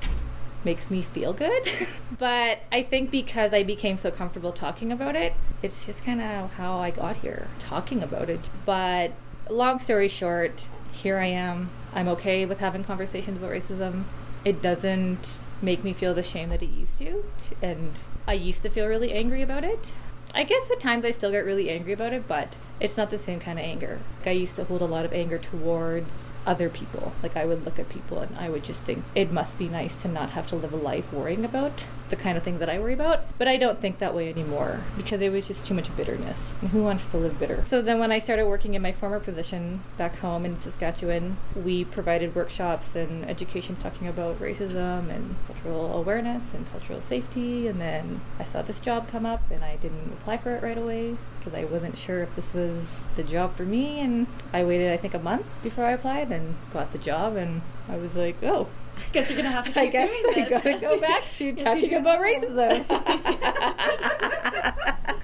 makes 0.67 0.91
me 0.91 1.01
feel 1.01 1.33
good. 1.33 1.67
but 2.19 2.59
I 2.71 2.83
think 2.83 3.11
because 3.11 3.55
I 3.55 3.63
became 3.63 3.97
so 3.97 4.11
comfortable 4.11 4.53
talking 4.53 4.93
about 4.93 5.17
it, 5.17 5.33
it's 5.63 5.87
just 5.87 6.05
kind 6.05 6.21
of 6.21 6.53
how 6.53 6.79
I 6.79 6.91
got 6.91 7.17
here, 7.17 7.49
talking 7.59 8.03
about 8.03 8.29
it. 8.29 8.41
But 8.67 9.13
long 9.49 9.79
story 9.79 10.09
short, 10.09 10.69
here 10.93 11.17
I 11.17 11.27
am. 11.27 11.71
I'm 11.95 12.09
okay 12.09 12.45
with 12.45 12.59
having 12.59 12.85
conversations 12.85 13.39
about 13.39 13.53
racism. 13.53 14.05
It 14.45 14.61
doesn't 14.61 15.39
make 15.63 15.83
me 15.83 15.95
feel 15.95 16.13
the 16.13 16.23
shame 16.23 16.51
that 16.51 16.63
it 16.63 16.71
used 16.71 16.99
to. 16.99 17.25
And 17.63 17.93
I 18.27 18.35
used 18.35 18.61
to 18.63 18.69
feel 18.69 18.87
really 18.87 19.13
angry 19.13 19.41
about 19.41 19.65
it. 19.65 19.95
I 20.35 20.43
guess 20.45 20.71
at 20.71 20.81
times 20.81 21.05
I 21.05 21.13
still 21.13 21.31
get 21.31 21.47
really 21.47 21.71
angry 21.71 21.93
about 21.93 22.13
it, 22.13 22.29
but 22.29 22.57
it's 22.81 22.97
not 22.97 23.11
the 23.11 23.19
same 23.19 23.41
kind 23.41 23.59
of 23.59 23.65
anger. 23.65 24.01
I 24.27 24.31
used 24.31 24.57
to 24.57 24.65
hold 24.65 24.83
a 24.83 24.87
lot 24.87 25.05
of 25.05 25.13
anger 25.13 25.39
towards 25.39 26.11
other 26.47 26.71
people. 26.71 27.13
Like 27.23 27.37
I 27.37 27.45
would 27.45 27.65
look 27.65 27.79
at 27.79 27.89
people 27.89 28.21
and 28.21 28.37
I 28.39 28.49
would 28.49 28.65
just 28.65 28.81
think 28.81 29.05
it 29.15 29.33
must 29.33 29.59
be 29.59 29.69
nice 29.69 30.01
to 30.03 30.09
not 30.09 30.31
have 30.31 30.47
to 30.49 30.57
live 30.57 30.73
a 30.73 30.77
life 30.77 31.13
worrying 31.13 31.45
about 31.45 31.85
the 32.09 32.17
kind 32.17 32.37
of 32.37 32.45
thing 32.45 32.59
that 32.59 32.69
I 32.69 32.79
worry 32.79 32.95
about. 32.95 33.21
But 33.39 33.49
I 33.49 33.57
don't 33.57 33.81
think 33.81 33.99
that 33.99 34.15
way 34.15 34.29
anymore 34.29 34.81
because 34.97 35.21
it 35.21 35.31
was 35.31 35.47
just 35.47 35.65
too 35.65 35.75
much 35.75 35.95
bitterness. 35.97 36.39
And 36.61 36.71
who 36.71 36.83
wants 36.83 37.07
to 37.09 37.17
live 37.17 37.39
bitter? 37.39 37.65
So 37.69 37.83
then 37.83 37.99
when 37.99 38.13
I 38.13 38.19
started 38.19 38.47
working 38.47 38.75
in 38.75 38.83
my 38.83 38.93
former 38.93 39.21
position 39.21 39.83
back 39.97 40.17
home 40.19 40.45
in 40.45 40.61
Saskatchewan, 40.63 41.37
we 41.55 41.85
provided 41.85 42.35
workshops 42.35 42.95
and 42.95 43.29
education 43.29 43.77
talking 43.77 44.09
about 44.09 44.41
racism 44.41 45.11
and 45.11 45.37
cultural 45.47 45.97
awareness 45.99 46.43
and 46.55 46.71
cultural 46.71 47.01
safety. 47.01 47.67
And 47.69 47.81
then 47.81 48.21
I 48.39 48.45
saw 48.45 48.63
this 48.63 48.81
job 48.81 49.09
come 49.09 49.27
up 49.27 49.43
and 49.51 49.65
I 49.65 49.77
didn't 49.77 50.13
apply 50.13 50.39
for 50.39 50.55
it 50.55 50.63
right 50.63 50.79
away 50.79 51.17
because 51.39 51.55
I 51.55 51.65
wasn't 51.65 51.97
sure 51.97 52.23
if 52.23 52.35
this 52.37 52.53
was 52.53 52.85
the 53.17 53.23
job 53.23 53.57
for 53.57 53.65
me. 53.65 54.01
And 54.01 54.27
I 54.53 54.65
waited, 54.65 54.93
I 54.93 54.97
think, 54.97 55.15
a 55.15 55.19
month 55.19 55.47
before 55.63 55.85
I 55.85 55.93
applied 55.93 56.31
and 56.31 56.57
got 56.73 56.93
the 56.93 56.99
job. 56.99 57.37
And 57.37 57.63
I 57.89 57.97
was 57.97 58.15
like, 58.15 58.43
oh, 58.43 58.69
I 58.97 59.01
guess 59.13 59.31
you're 59.31 59.37
gonna 59.37 59.51
have 59.51 59.65
to 59.67 59.73
keep 59.73 59.83
I 59.83 59.87
guess 59.87 60.09
doing 60.09 60.45
I 60.47 60.49
gotta 60.49 60.79
go 60.79 61.01
back 61.09 61.31
to 61.33 61.45
Yes, 61.47 61.63
talking 61.63 61.83
you 61.85 61.91
do. 61.91 61.97
about 61.99 62.21
racism. 62.21 62.85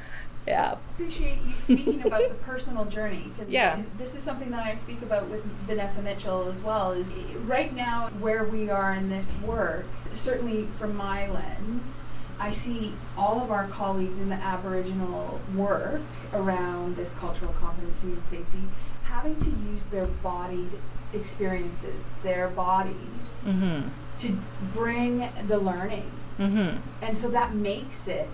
yeah. 0.47 0.77
appreciate 0.95 1.39
you 1.47 1.53
speaking 1.57 2.03
about 2.05 2.29
the 2.29 2.35
personal 2.37 2.85
journey 2.85 3.31
because 3.37 3.51
Yeah. 3.51 3.81
this 3.99 4.15
is 4.15 4.23
something 4.23 4.51
that 4.51 4.65
I 4.67 4.75
speak 4.75 5.03
about 5.03 5.29
with 5.29 5.45
Vanessa 5.67 6.03
Mitchell 6.03 6.49
as 6.49 6.61
well. 6.61 6.93
Is 6.93 7.11
right 7.47 7.75
now 7.75 8.09
where 8.19 8.45
we 8.45 8.69
are 8.71 8.93
in 8.95 9.09
this 9.09 9.33
work, 9.45 9.87
certainly 10.13 10.67
from 10.75 10.97
my 10.97 11.29
lens, 11.31 12.01
I 12.41 12.51
see 12.51 12.93
all 13.17 13.41
of 13.43 13.51
our 13.53 13.69
colleagues 13.69 14.19
in 14.19 14.29
the 14.29 14.35
Aboriginal 14.37 15.41
work 15.55 16.01
around 16.33 16.97
this 16.97 17.13
cultural 17.13 17.53
competency 17.61 18.09
and 18.09 18.25
safety 18.25 18.63
having 19.05 19.37
to 19.37 19.51
use 19.71 19.85
their 19.87 20.07
bodied 20.07 20.71
experiences, 21.15 22.09
their 22.23 22.49
bodies, 22.49 23.47
Mm-hmm. 23.49 23.89
to 24.19 24.39
bring 24.75 25.29
the 25.49 25.59
learnings. 25.59 26.39
Mm-hmm. 26.39 26.79
And 27.03 27.17
so 27.17 27.29
that 27.31 27.55
makes 27.55 28.09
it 28.09 28.29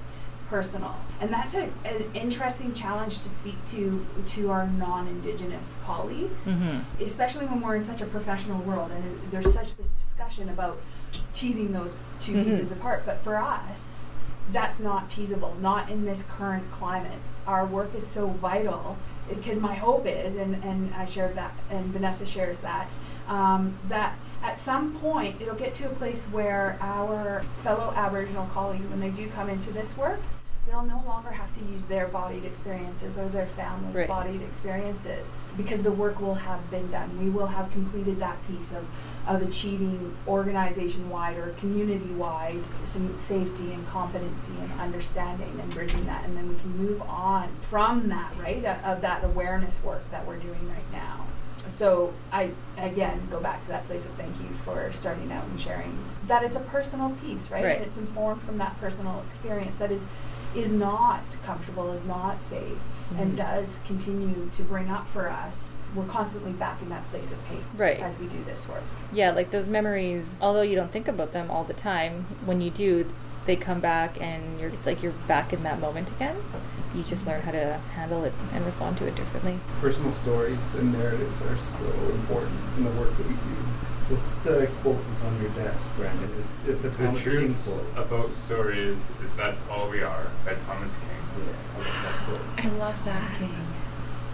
personal. 0.49 0.95
And 1.21 1.31
that's 1.33 1.55
a, 1.55 1.65
an 1.85 2.05
interesting 2.15 2.73
challenge 2.73 3.21
to 3.21 3.29
speak 3.29 3.63
to 3.67 4.05
to 4.27 4.51
our 4.51 4.67
non-indigenous 4.67 5.77
colleagues, 5.85 6.47
Mm-hmm. 6.47 7.03
especially 7.03 7.47
when 7.47 7.61
we're 7.61 7.77
in 7.77 7.85
such 7.85 8.01
a 8.01 8.07
professional 8.07 8.61
world 8.63 8.91
and 8.91 9.21
there's 9.31 9.53
such 9.53 9.77
this 9.77 9.93
discussion 9.93 10.49
about 10.49 10.79
teasing 11.33 11.73
those 11.73 11.95
2 12.21 12.33
Mhm. 12.33 12.45
pieces 12.45 12.71
apart. 12.73 13.03
But 13.07 13.23
for 13.25 13.37
us, 13.37 14.05
that's 14.53 14.79
not 14.81 15.11
teasable, 15.11 15.55
not 15.61 15.91
in 15.91 16.05
this 16.05 16.25
current 16.39 16.71
climate. 16.71 17.19
Our 17.47 17.67
work 17.67 17.95
is 17.95 18.07
so 18.07 18.29
vital 18.29 18.97
because 19.29 19.59
my 19.59 19.75
hope 19.75 20.07
is, 20.07 20.37
and, 20.37 20.63
and 20.65 20.93
I 20.95 21.05
shared 21.05 21.35
that, 21.37 21.55
and 21.71 21.85
Vanessa 21.87 22.27
shares 22.27 22.61
that, 22.61 22.97
um, 23.29 23.77
that 23.89 24.17
at 24.43 24.57
some 24.57 24.95
point 24.99 25.41
it'll 25.41 25.55
get 25.55 25.75
to 25.75 25.87
a 25.87 25.95
place 25.95 26.25
where 26.27 26.79
our 26.81 27.43
fellow 27.63 27.93
Aboriginal 27.95 28.47
colleagues, 28.47 28.87
when 28.87 29.01
they 29.01 29.11
do 29.11 29.29
come 29.29 29.49
into 29.49 29.73
this 29.73 29.97
work, 29.97 30.21
they'll 30.69 30.83
no 30.83 31.03
longer 31.07 31.31
have 31.31 31.53
to 31.55 31.65
use 31.65 31.85
their 31.85 32.09
bodied 32.09 32.45
experiences 32.45 33.17
or 33.17 33.29
their 33.29 33.47
family's 33.47 33.97
Right. 33.97 34.09
bodied 34.09 34.43
experiences 34.43 35.47
because 35.57 35.83
the 35.83 35.91
work 35.91 36.21
will 36.21 36.35
have 36.35 36.71
been 36.71 36.91
done. 36.91 37.19
We 37.23 37.31
will 37.31 37.47
have 37.47 37.71
completed 37.71 38.21
that 38.21 38.37
piece 38.47 38.73
of, 38.73 38.85
of 39.27 39.43
achieving 39.43 40.15
organization 40.27 41.09
wide 41.09 41.39
or 41.39 41.49
community 41.59 42.13
wide 42.15 42.63
some 42.83 43.15
safety 43.17 43.73
and 43.73 43.87
competency 43.89 44.53
and 44.61 44.81
understanding 44.81 45.59
and 45.61 45.73
bridging 45.73 46.05
that. 46.07 46.25
And 46.25 46.37
then 46.37 46.49
we 46.49 46.55
can 46.57 46.77
move 46.77 47.01
on 47.03 47.49
from 47.63 48.09
that, 48.11 48.33
right, 48.39 48.65
of, 48.65 48.85
of 48.85 49.01
that 49.01 49.25
awareness 49.25 49.83
work 49.83 50.03
that 50.11 50.27
we're 50.27 50.39
doing 50.39 50.69
right 50.69 50.93
now. 50.93 51.27
So 51.67 52.15
I 52.33 52.51
again 52.79 53.27
go 53.31 53.41
back 53.41 53.61
to 53.63 53.69
that 53.69 53.85
place 53.87 54.07
of 54.07 54.13
thank 54.13 54.39
you 54.41 54.49
for 54.65 54.91
starting 54.93 55.31
out 55.31 55.45
and 55.45 55.61
sharing 55.61 55.99
that 56.27 56.43
it's 56.43 56.57
a 56.57 56.61
personal 56.61 57.11
piece, 57.23 57.51
right? 57.51 57.65
Right. 57.65 57.77
And 57.77 57.85
it's 57.85 57.97
informed 57.99 58.43
from 58.43 58.59
that 58.59 58.79
personal 58.81 59.23
experience 59.27 59.79
that 59.79 59.91
is 59.91 60.07
is 60.55 60.71
not 60.73 61.21
comfortable, 61.45 61.91
is 61.93 62.05
not 62.05 62.41
safe, 62.41 62.79
and 63.19 63.33
Mhm. 63.33 63.37
does 63.37 63.81
continue 63.87 64.49
to 64.53 64.63
bring 64.63 64.91
up 64.91 65.07
for 65.09 65.29
us. 65.29 65.75
We're 65.95 66.05
constantly 66.05 66.53
back 66.53 66.83
in 66.83 66.89
that 66.91 67.07
place 67.11 67.33
of 67.33 67.43
pain 67.47 67.63
Right. 67.77 68.01
as 68.01 68.19
we 68.19 68.27
do 68.27 68.43
this 68.45 68.69
work. 68.69 68.83
Yeah, 69.13 69.31
like 69.31 69.51
those 69.51 69.67
memories, 69.67 70.25
although 70.41 70.63
you 70.63 70.77
don't 70.77 70.93
think 70.93 71.09
about 71.09 71.33
them 71.33 71.51
all 71.51 71.65
the 71.65 71.73
time, 71.75 72.27
when 72.45 72.61
you 72.61 72.71
do, 72.71 73.07
they 73.47 73.57
come 73.57 73.81
back 73.81 74.21
and 74.21 74.61
you're 74.61 74.69
it's 74.69 74.85
like 74.85 75.03
you're 75.03 75.13
back 75.27 75.53
in 75.55 75.63
that 75.63 75.81
moment 75.81 76.11
again. 76.11 76.37
You 76.95 77.03
just 77.03 77.25
learn 77.27 77.41
how 77.43 77.53
to 77.53 77.79
handle 77.95 78.25
it 78.25 78.33
and 78.53 78.65
respond 78.67 78.99
to 78.99 79.07
it 79.07 79.15
differently. 79.15 79.59
Personal 79.81 80.13
stories 80.13 80.75
and 80.75 80.93
narratives 80.93 81.41
are 81.43 81.57
so 81.57 81.85
important 82.13 82.59
in 82.77 82.85
the 82.85 82.91
work 82.91 83.17
that 83.17 83.27
we 83.27 83.35
do. 83.35 83.49
What's 84.09 84.35
the 84.37 84.71
quote 84.83 84.99
that's 85.11 85.23
on 85.23 85.41
your 85.41 85.51
desk, 85.51 85.87
Brandon? 85.97 86.31
Is, 86.39 86.51
is 86.67 86.83
the 86.83 86.89
The 86.89 86.97
Thomas 86.97 87.23
King 87.23 87.33
truth 87.33 87.63
quote? 87.67 88.07
about 88.07 88.33
stories 88.33 89.11
is 89.23 89.35
that's 89.35 89.65
all 89.71 89.91
we 89.91 90.03
are 90.03 90.27
by 90.47 90.55
Thomas 90.55 90.97
King. 90.97 91.45
Yeah, 91.47 91.55
I 91.77 91.79
love 91.79 92.03
that 92.03 92.15
quote. 92.25 92.65
I 92.65 92.79
love 92.79 93.05
that. 93.05 93.41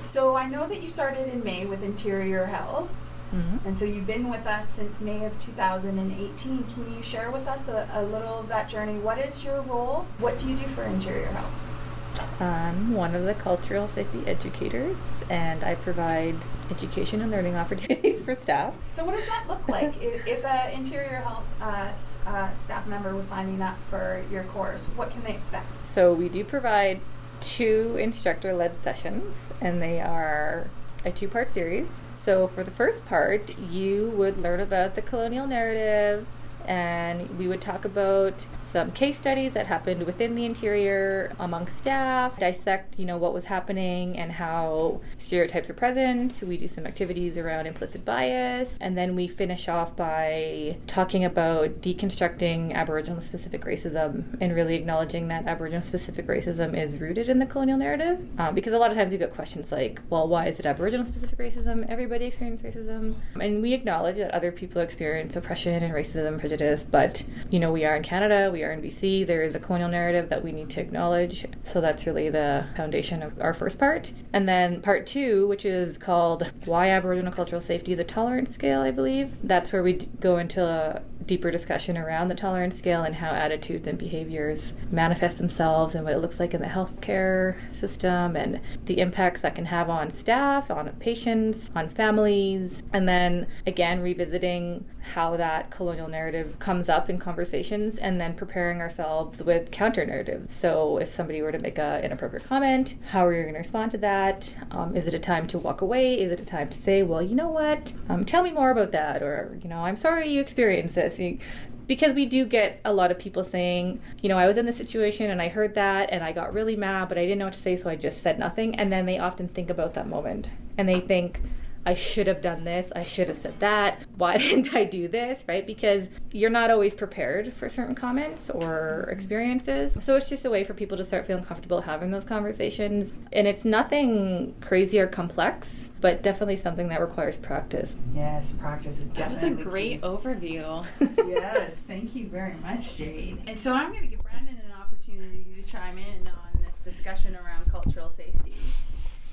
So 0.02 0.37
I 0.37 0.49
know 0.49 0.69
that 0.69 0.81
you 0.81 0.88
started 0.88 1.33
in 1.33 1.43
May 1.43 1.66
with 1.66 1.83
Interior 1.83 2.47
Health. 2.47 2.88
Mm-hmm. 3.35 3.66
And 3.66 3.76
so 3.76 3.85
you've 3.85 4.07
been 4.07 4.31
with 4.31 4.47
us 4.47 4.69
since 4.69 5.00
May 5.00 5.25
of 5.25 5.37
2018. 5.38 6.64
Can 6.73 6.95
you 6.95 7.02
share 7.02 7.33
with 7.33 7.49
us 7.49 7.66
a, 7.69 7.88
a 7.95 8.02
little 8.04 8.38
of 8.38 8.49
that 8.49 8.69
journey? 8.69 8.99
What 8.99 9.19
is 9.19 9.43
your 9.43 9.61
role? 9.62 10.07
What 10.19 10.38
do 10.38 10.49
you 10.49 10.57
do 10.57 10.66
for 10.69 10.85
Interior 10.85 11.26
Health? 11.26 12.40
I'm 12.40 12.95
one 12.95 13.16
of 13.16 13.25
the 13.25 13.35
cultural 13.35 13.88
safety 13.88 14.23
educators, 14.26 14.97
and 15.28 15.64
I 15.64 15.75
provide 15.75 16.37
education 16.71 17.21
and 17.21 17.30
learning 17.30 17.56
opportunities 17.56 18.23
for 18.25 18.37
staff. 18.42 18.75
So 18.90 19.04
what 19.04 19.14
does 19.14 19.26
that 19.26 19.44
look 19.49 19.68
like 19.68 20.02
if, 20.02 20.26
if 20.26 20.44
an 20.44 20.73
Interior 20.73 21.21
Health 21.21 21.44
uh, 21.61 21.92
uh, 22.26 22.52
staff 22.54 22.87
member 22.87 23.14
was 23.14 23.26
signing 23.26 23.61
up 23.62 23.78
for 23.88 24.23
your 24.30 24.44
course? 24.44 24.87
What 24.97 25.11
can 25.11 25.23
they 25.25 25.35
expect? 25.35 25.66
So 25.94 26.12
we 26.12 26.28
do 26.28 26.44
provide 26.44 27.00
two 27.40 27.97
instructor-led 28.00 28.83
sessions, 28.83 29.35
and 29.61 29.80
they 29.83 30.00
are 30.00 30.68
a 31.04 31.12
two-part 31.12 31.52
series. 31.52 31.87
So 32.25 32.49
for 32.49 32.64
the 32.64 32.71
first 32.71 33.04
part, 33.06 33.56
you 33.59 34.11
would 34.16 34.38
learn 34.38 34.61
about 34.61 34.94
the 34.94 35.02
colonial 35.02 35.47
narrative, 35.47 36.26
and 36.66 37.38
we 37.38 37.47
would 37.47 37.61
talk 37.61 37.85
about 37.85 38.47
some 38.75 38.90
case 38.90 39.16
studies 39.16 39.52
that 39.52 39.69
happened 39.69 40.02
within 40.02 40.35
the 40.35 40.45
interior 40.45 41.33
among 41.38 41.69
staff, 41.76 42.37
dissect, 42.40 42.99
you 42.99 43.07
know, 43.07 43.16
what 43.16 43.33
was 43.33 43.45
happening 43.45 44.19
and 44.19 44.33
how 44.33 45.00
stereotypes 45.21 45.71
are 45.71 45.75
present. 45.75 46.43
We 46.43 46.57
do 46.57 46.66
some 46.66 46.85
activities 46.85 47.37
around 47.37 47.66
implicit 47.66 48.04
bias, 48.04 48.69
and 48.81 48.99
then 48.99 49.14
we 49.14 49.28
finish 49.28 49.69
off 49.69 49.95
by 49.95 50.76
talking 50.88 51.25
about 51.25 51.83
deconstructing 51.83 52.75
Aboriginal 52.75 53.21
specific 53.21 53.64
racism 53.64 54.37
and 54.40 54.52
really 54.52 54.75
acknowledging 54.75 55.28
that 55.28 55.47
Aboriginal 55.47 55.87
specific 55.87 56.26
racism 56.26 56.76
is 56.76 57.00
rooted 57.00 57.28
in 57.28 57.38
the 57.38 57.47
colonial 57.47 57.78
narrative. 57.78 58.26
Um, 58.40 58.57
because 58.57 58.73
a 58.73 58.78
lot 58.78 58.90
of 58.90 58.97
times 58.97 59.12
we 59.12 59.19
get 59.19 59.33
questions 59.33 59.71
like, 59.71 60.00
well, 60.11 60.26
why 60.26 60.49
is 60.49 60.59
it 60.59 60.66
Aboriginal 60.66 61.07
specific 61.07 61.38
racism? 61.38 61.88
Everybody 61.88 62.25
experiences 62.25 62.75
racism. 62.75 63.14
And 63.40 63.62
we 63.62 63.73
acknowledge 63.73 64.16
that 64.16 64.33
other 64.33 64.50
people 64.50 64.83
experience 64.83 65.37
oppression 65.37 65.81
and 65.81 65.95
racism, 65.95 66.40
prejudice, 66.40 66.83
but, 66.83 67.23
you 67.50 67.61
know, 67.61 67.71
we 67.71 67.85
are 67.85 67.95
in 67.95 68.02
Canada, 68.02 68.50
we 68.52 68.63
are 68.64 68.73
in 68.73 68.83
BC, 68.83 69.26
there 69.26 69.42
is 69.42 69.54
a 69.54 69.59
colonial 69.59 69.88
narrative 69.88 70.28
that 70.28 70.42
we 70.42 70.52
need 70.52 70.71
to 70.71 70.80
acknowledge. 70.80 71.47
So 71.73 71.80
that's 71.80 72.06
really 72.06 72.30
the 72.30 72.66
foundation 72.76 73.23
of 73.23 73.40
our 73.40 73.54
first 73.54 73.78
part. 73.78 74.12
And 74.33 74.49
then 74.49 74.80
part 74.80 75.06
two, 75.06 75.47
which 75.47 75.64
is 75.64 75.99
called 75.99 76.50
Why 76.64 76.90
Aboriginal 76.90 77.33
Cultural 77.33 77.61
Safety, 77.61 77.94
the 77.94 78.04
Tolerance 78.04 78.54
Scale, 78.54 78.80
I 78.80 78.90
believe. 78.90 79.37
That's 79.42 79.73
where 79.73 79.83
we 79.83 79.94
go 80.21 80.38
into 80.38 80.64
a 80.64 81.02
deeper 81.26 81.50
discussion 81.50 81.97
around 81.97 82.28
the 82.28 82.35
tolerance 82.35 82.78
scale 82.78 83.02
and 83.02 83.14
how 83.14 83.31
attitudes 83.31 83.87
and 83.87 83.99
behaviors 83.99 84.73
manifest 84.90 85.38
themselves 85.38 85.95
and 85.95 86.04
what 86.04 86.14
it 86.14 86.19
looks 86.19 86.38
like 86.38 86.54
in 86.54 86.61
the 86.61 86.66
healthcare 86.66 87.57
system 87.78 88.37
and 88.37 88.61
the 88.87 88.99
impacts 89.00 89.40
that 89.40 89.54
can 89.54 89.66
have 89.66 89.88
on 89.88 90.12
staff, 90.12 90.71
on 90.71 90.88
patients, 91.00 91.71
on 91.75 91.88
families. 91.88 92.83
And 92.93 93.09
then 93.09 93.47
again, 93.66 94.00
revisiting 94.00 94.85
how 95.12 95.37
that 95.37 95.71
colonial 95.71 96.09
narrative 96.09 96.59
comes 96.59 96.88
up 96.88 97.11
in 97.11 97.19
conversations 97.19 97.99
and 97.99 98.21
then 98.21 98.35
preparing 98.35 98.81
ourselves 98.81 99.43
with 99.43 99.71
counter 99.71 100.04
narratives. 100.07 100.54
So 100.59 100.99
if 100.99 101.12
somebody 101.12 101.43
were 101.43 101.52
to 101.52 101.59
make 101.59 101.78
an 101.78 102.02
inappropriate 102.04 102.47
comment, 102.49 102.95
how 103.11 103.26
are 103.26 103.35
you 103.35 103.43
going 103.43 103.54
to 103.54 103.61
respond 103.61 103.90
to 103.93 103.99
that? 103.99 104.54
Um, 104.71 104.97
is 104.97 105.07
it 105.07 105.14
a 105.14 105.19
time 105.19 105.47
to 105.49 105.59
walk 105.59 105.83
away? 105.83 106.21
Is 106.21 106.33
it 106.33 106.40
a 106.40 106.45
time 106.45 106.71
to 106.71 106.83
say, 106.83 107.02
well, 107.02 107.23
you 107.23 107.35
know 107.35 107.49
what? 107.49 107.93
Um, 108.09 108.25
tell 108.25 108.43
me 108.43 108.50
more 108.50 108.71
about 108.71 108.93
that. 108.93 109.23
Or, 109.23 109.59
you 109.62 109.69
know, 109.69 109.85
I'm 109.85 109.97
sorry 109.97 110.28
you 110.28 110.40
experienced 110.40 110.95
this. 110.95 111.13
You- 111.18 111.38
because 111.87 112.14
we 112.14 112.26
do 112.26 112.47
get 112.47 112.80
a 112.85 112.92
lot 112.92 113.11
of 113.11 113.18
people 113.18 113.44
saying, 113.44 114.00
you 114.23 114.28
know, 114.28 114.38
I 114.38 114.47
was 114.47 114.56
in 114.56 114.66
this 114.66 114.76
situation 114.76 115.30
and 115.30 115.40
I 115.40 115.49
heard 115.49 115.75
that 115.75 116.11
and 116.12 116.25
I 116.25 116.33
got 116.33 116.54
really 116.54 116.76
mad, 116.76 117.09
but 117.09 117.18
I 117.18 117.23
didn't 117.23 117.38
know 117.38 117.47
what 117.47 117.54
to 117.54 117.62
say, 117.62 117.76
so 117.76 117.90
I 117.90 117.97
just 117.97 118.23
said 118.23 118.38
nothing. 118.38 118.75
And 118.76 118.90
then 118.90 119.06
they 119.06 119.18
often 119.18 119.49
think 119.49 119.71
about 119.71 119.94
that 119.94 120.09
moment 120.09 120.50
and 120.78 120.88
they 120.88 121.00
think, 121.00 121.40
I 121.87 121.94
should 121.94 122.26
have 122.28 122.40
done 122.40 122.64
this, 122.64 122.90
I 122.97 123.04
should 123.04 123.28
have 123.28 123.38
said 123.42 123.61
that, 123.61 124.00
why 124.16 124.37
didn't 124.38 124.75
I 124.75 124.85
do 124.85 125.06
this, 125.09 125.42
right? 125.47 125.66
Because 125.66 126.06
you're 126.33 126.50
not 126.50 126.71
always 126.71 126.94
prepared 126.94 127.52
for 127.52 127.68
certain 127.68 127.94
comments 127.94 128.50
or 128.50 129.02
mm-hmm. 129.02 129.18
experiences. 129.18 129.92
So 130.02 130.16
it's 130.16 130.28
just 130.28 130.44
a 130.44 130.50
way 130.50 130.64
for 130.64 130.75
people 130.75 130.97
to 130.97 131.04
start 131.04 131.26
feeling 131.26 131.44
comfortable 131.44 131.80
having 131.83 132.11
those 132.11 132.25
conversations. 132.25 133.12
And 133.33 133.47
it's 133.47 133.64
nothing 133.64 134.54
crazy 134.61 134.99
or 134.99 135.06
complex 135.06 135.68
but 136.04 136.23
definitely 136.23 136.58
something 136.58 136.88
that 136.88 137.00
requires 137.00 137.38
practice. 137.38 137.96
Yes, 138.14 138.52
practice 138.52 139.00
is 139.00 139.08
definitely. 139.08 139.49
That 139.49 139.56
was 139.56 139.66
a 139.66 139.70
great 139.70 140.02
key. 140.02 140.06
overview. 140.06 140.84
yes, 141.16 141.78
thank 141.88 142.14
you 142.14 142.26
very 142.26 142.52
much, 142.62 142.99
Jade. 142.99 143.40
And 143.46 143.58
so 143.58 143.73
I'm 143.73 143.90
going 143.90 144.02
to 144.02 144.08
give 144.08 144.23
Brandon 144.23 144.61
an 144.66 144.73
opportunity 144.78 145.46
to 145.54 145.62
chime 145.62 145.96
in 145.96 146.28
on 146.28 146.62
this 146.62 146.75
discussion 146.80 147.34
around 147.34 147.73
cultural 147.73 148.11
safety. 148.11 148.54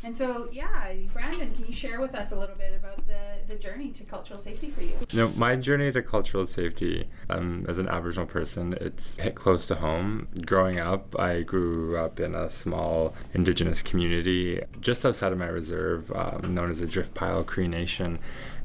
And 0.02 0.16
so, 0.16 0.48
yeah, 0.54 0.94
Brandon, 1.12 1.54
can 1.54 1.66
you 1.66 1.74
share 1.74 2.00
with 2.00 2.16
us 2.16 2.32
a 2.32 2.40
little 2.40 2.56
bit 2.56 2.74
about 2.74 3.06
the, 3.06 3.20
the 3.52 3.58
journey 3.58 3.90
to 3.90 4.04
cultural 4.04 4.40
safety 4.40 4.70
for 4.70 4.82
you? 4.82 4.98
You 5.12 5.20
know, 5.20 5.30
my 5.36 5.56
journey 5.56 5.92
to 5.92 6.02
cultural 6.02 6.46
safety 6.46 7.08
um, 7.30 7.66
as 7.68 7.78
an 7.78 7.88
Aboriginal 7.88 8.26
person, 8.26 8.76
it's 8.80 9.18
hit 9.18 9.36
close 9.36 9.66
to 9.68 9.76
home. 9.76 10.30
Growing 10.46 10.80
up, 10.80 11.20
I 11.20 11.42
grew 11.42 11.98
up 11.98 12.20
in 12.20 12.34
a 12.34 12.50
small 12.50 13.14
Indigenous 13.34 13.82
community 13.82 14.62
just 14.80 15.06
outside 15.06 15.34
of 15.34 15.38
my 15.38 15.48
reserve, 15.48 16.12
um, 16.16 16.54
known 16.54 16.72
as 16.72 16.80
the 16.80 16.88
Driftpile 16.88 17.46
Cree 17.46 17.68
Nation. 17.68 18.20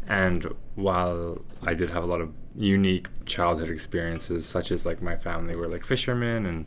And 0.07 0.55
while 0.77 1.43
I 1.63 1.75
did 1.75 1.91
have 1.91 2.05
a 2.05 2.07
lot 2.07 2.21
of 2.21 2.33
unique 2.55 3.09
childhood 3.27 3.71
experiences, 3.71 4.47
such 4.47 4.71
as 4.71 4.87
like 4.87 5.03
my 5.03 5.17
family 5.17 5.57
were 5.57 5.69
like 5.69 5.85
fishermen 5.85 6.47
and 6.47 6.67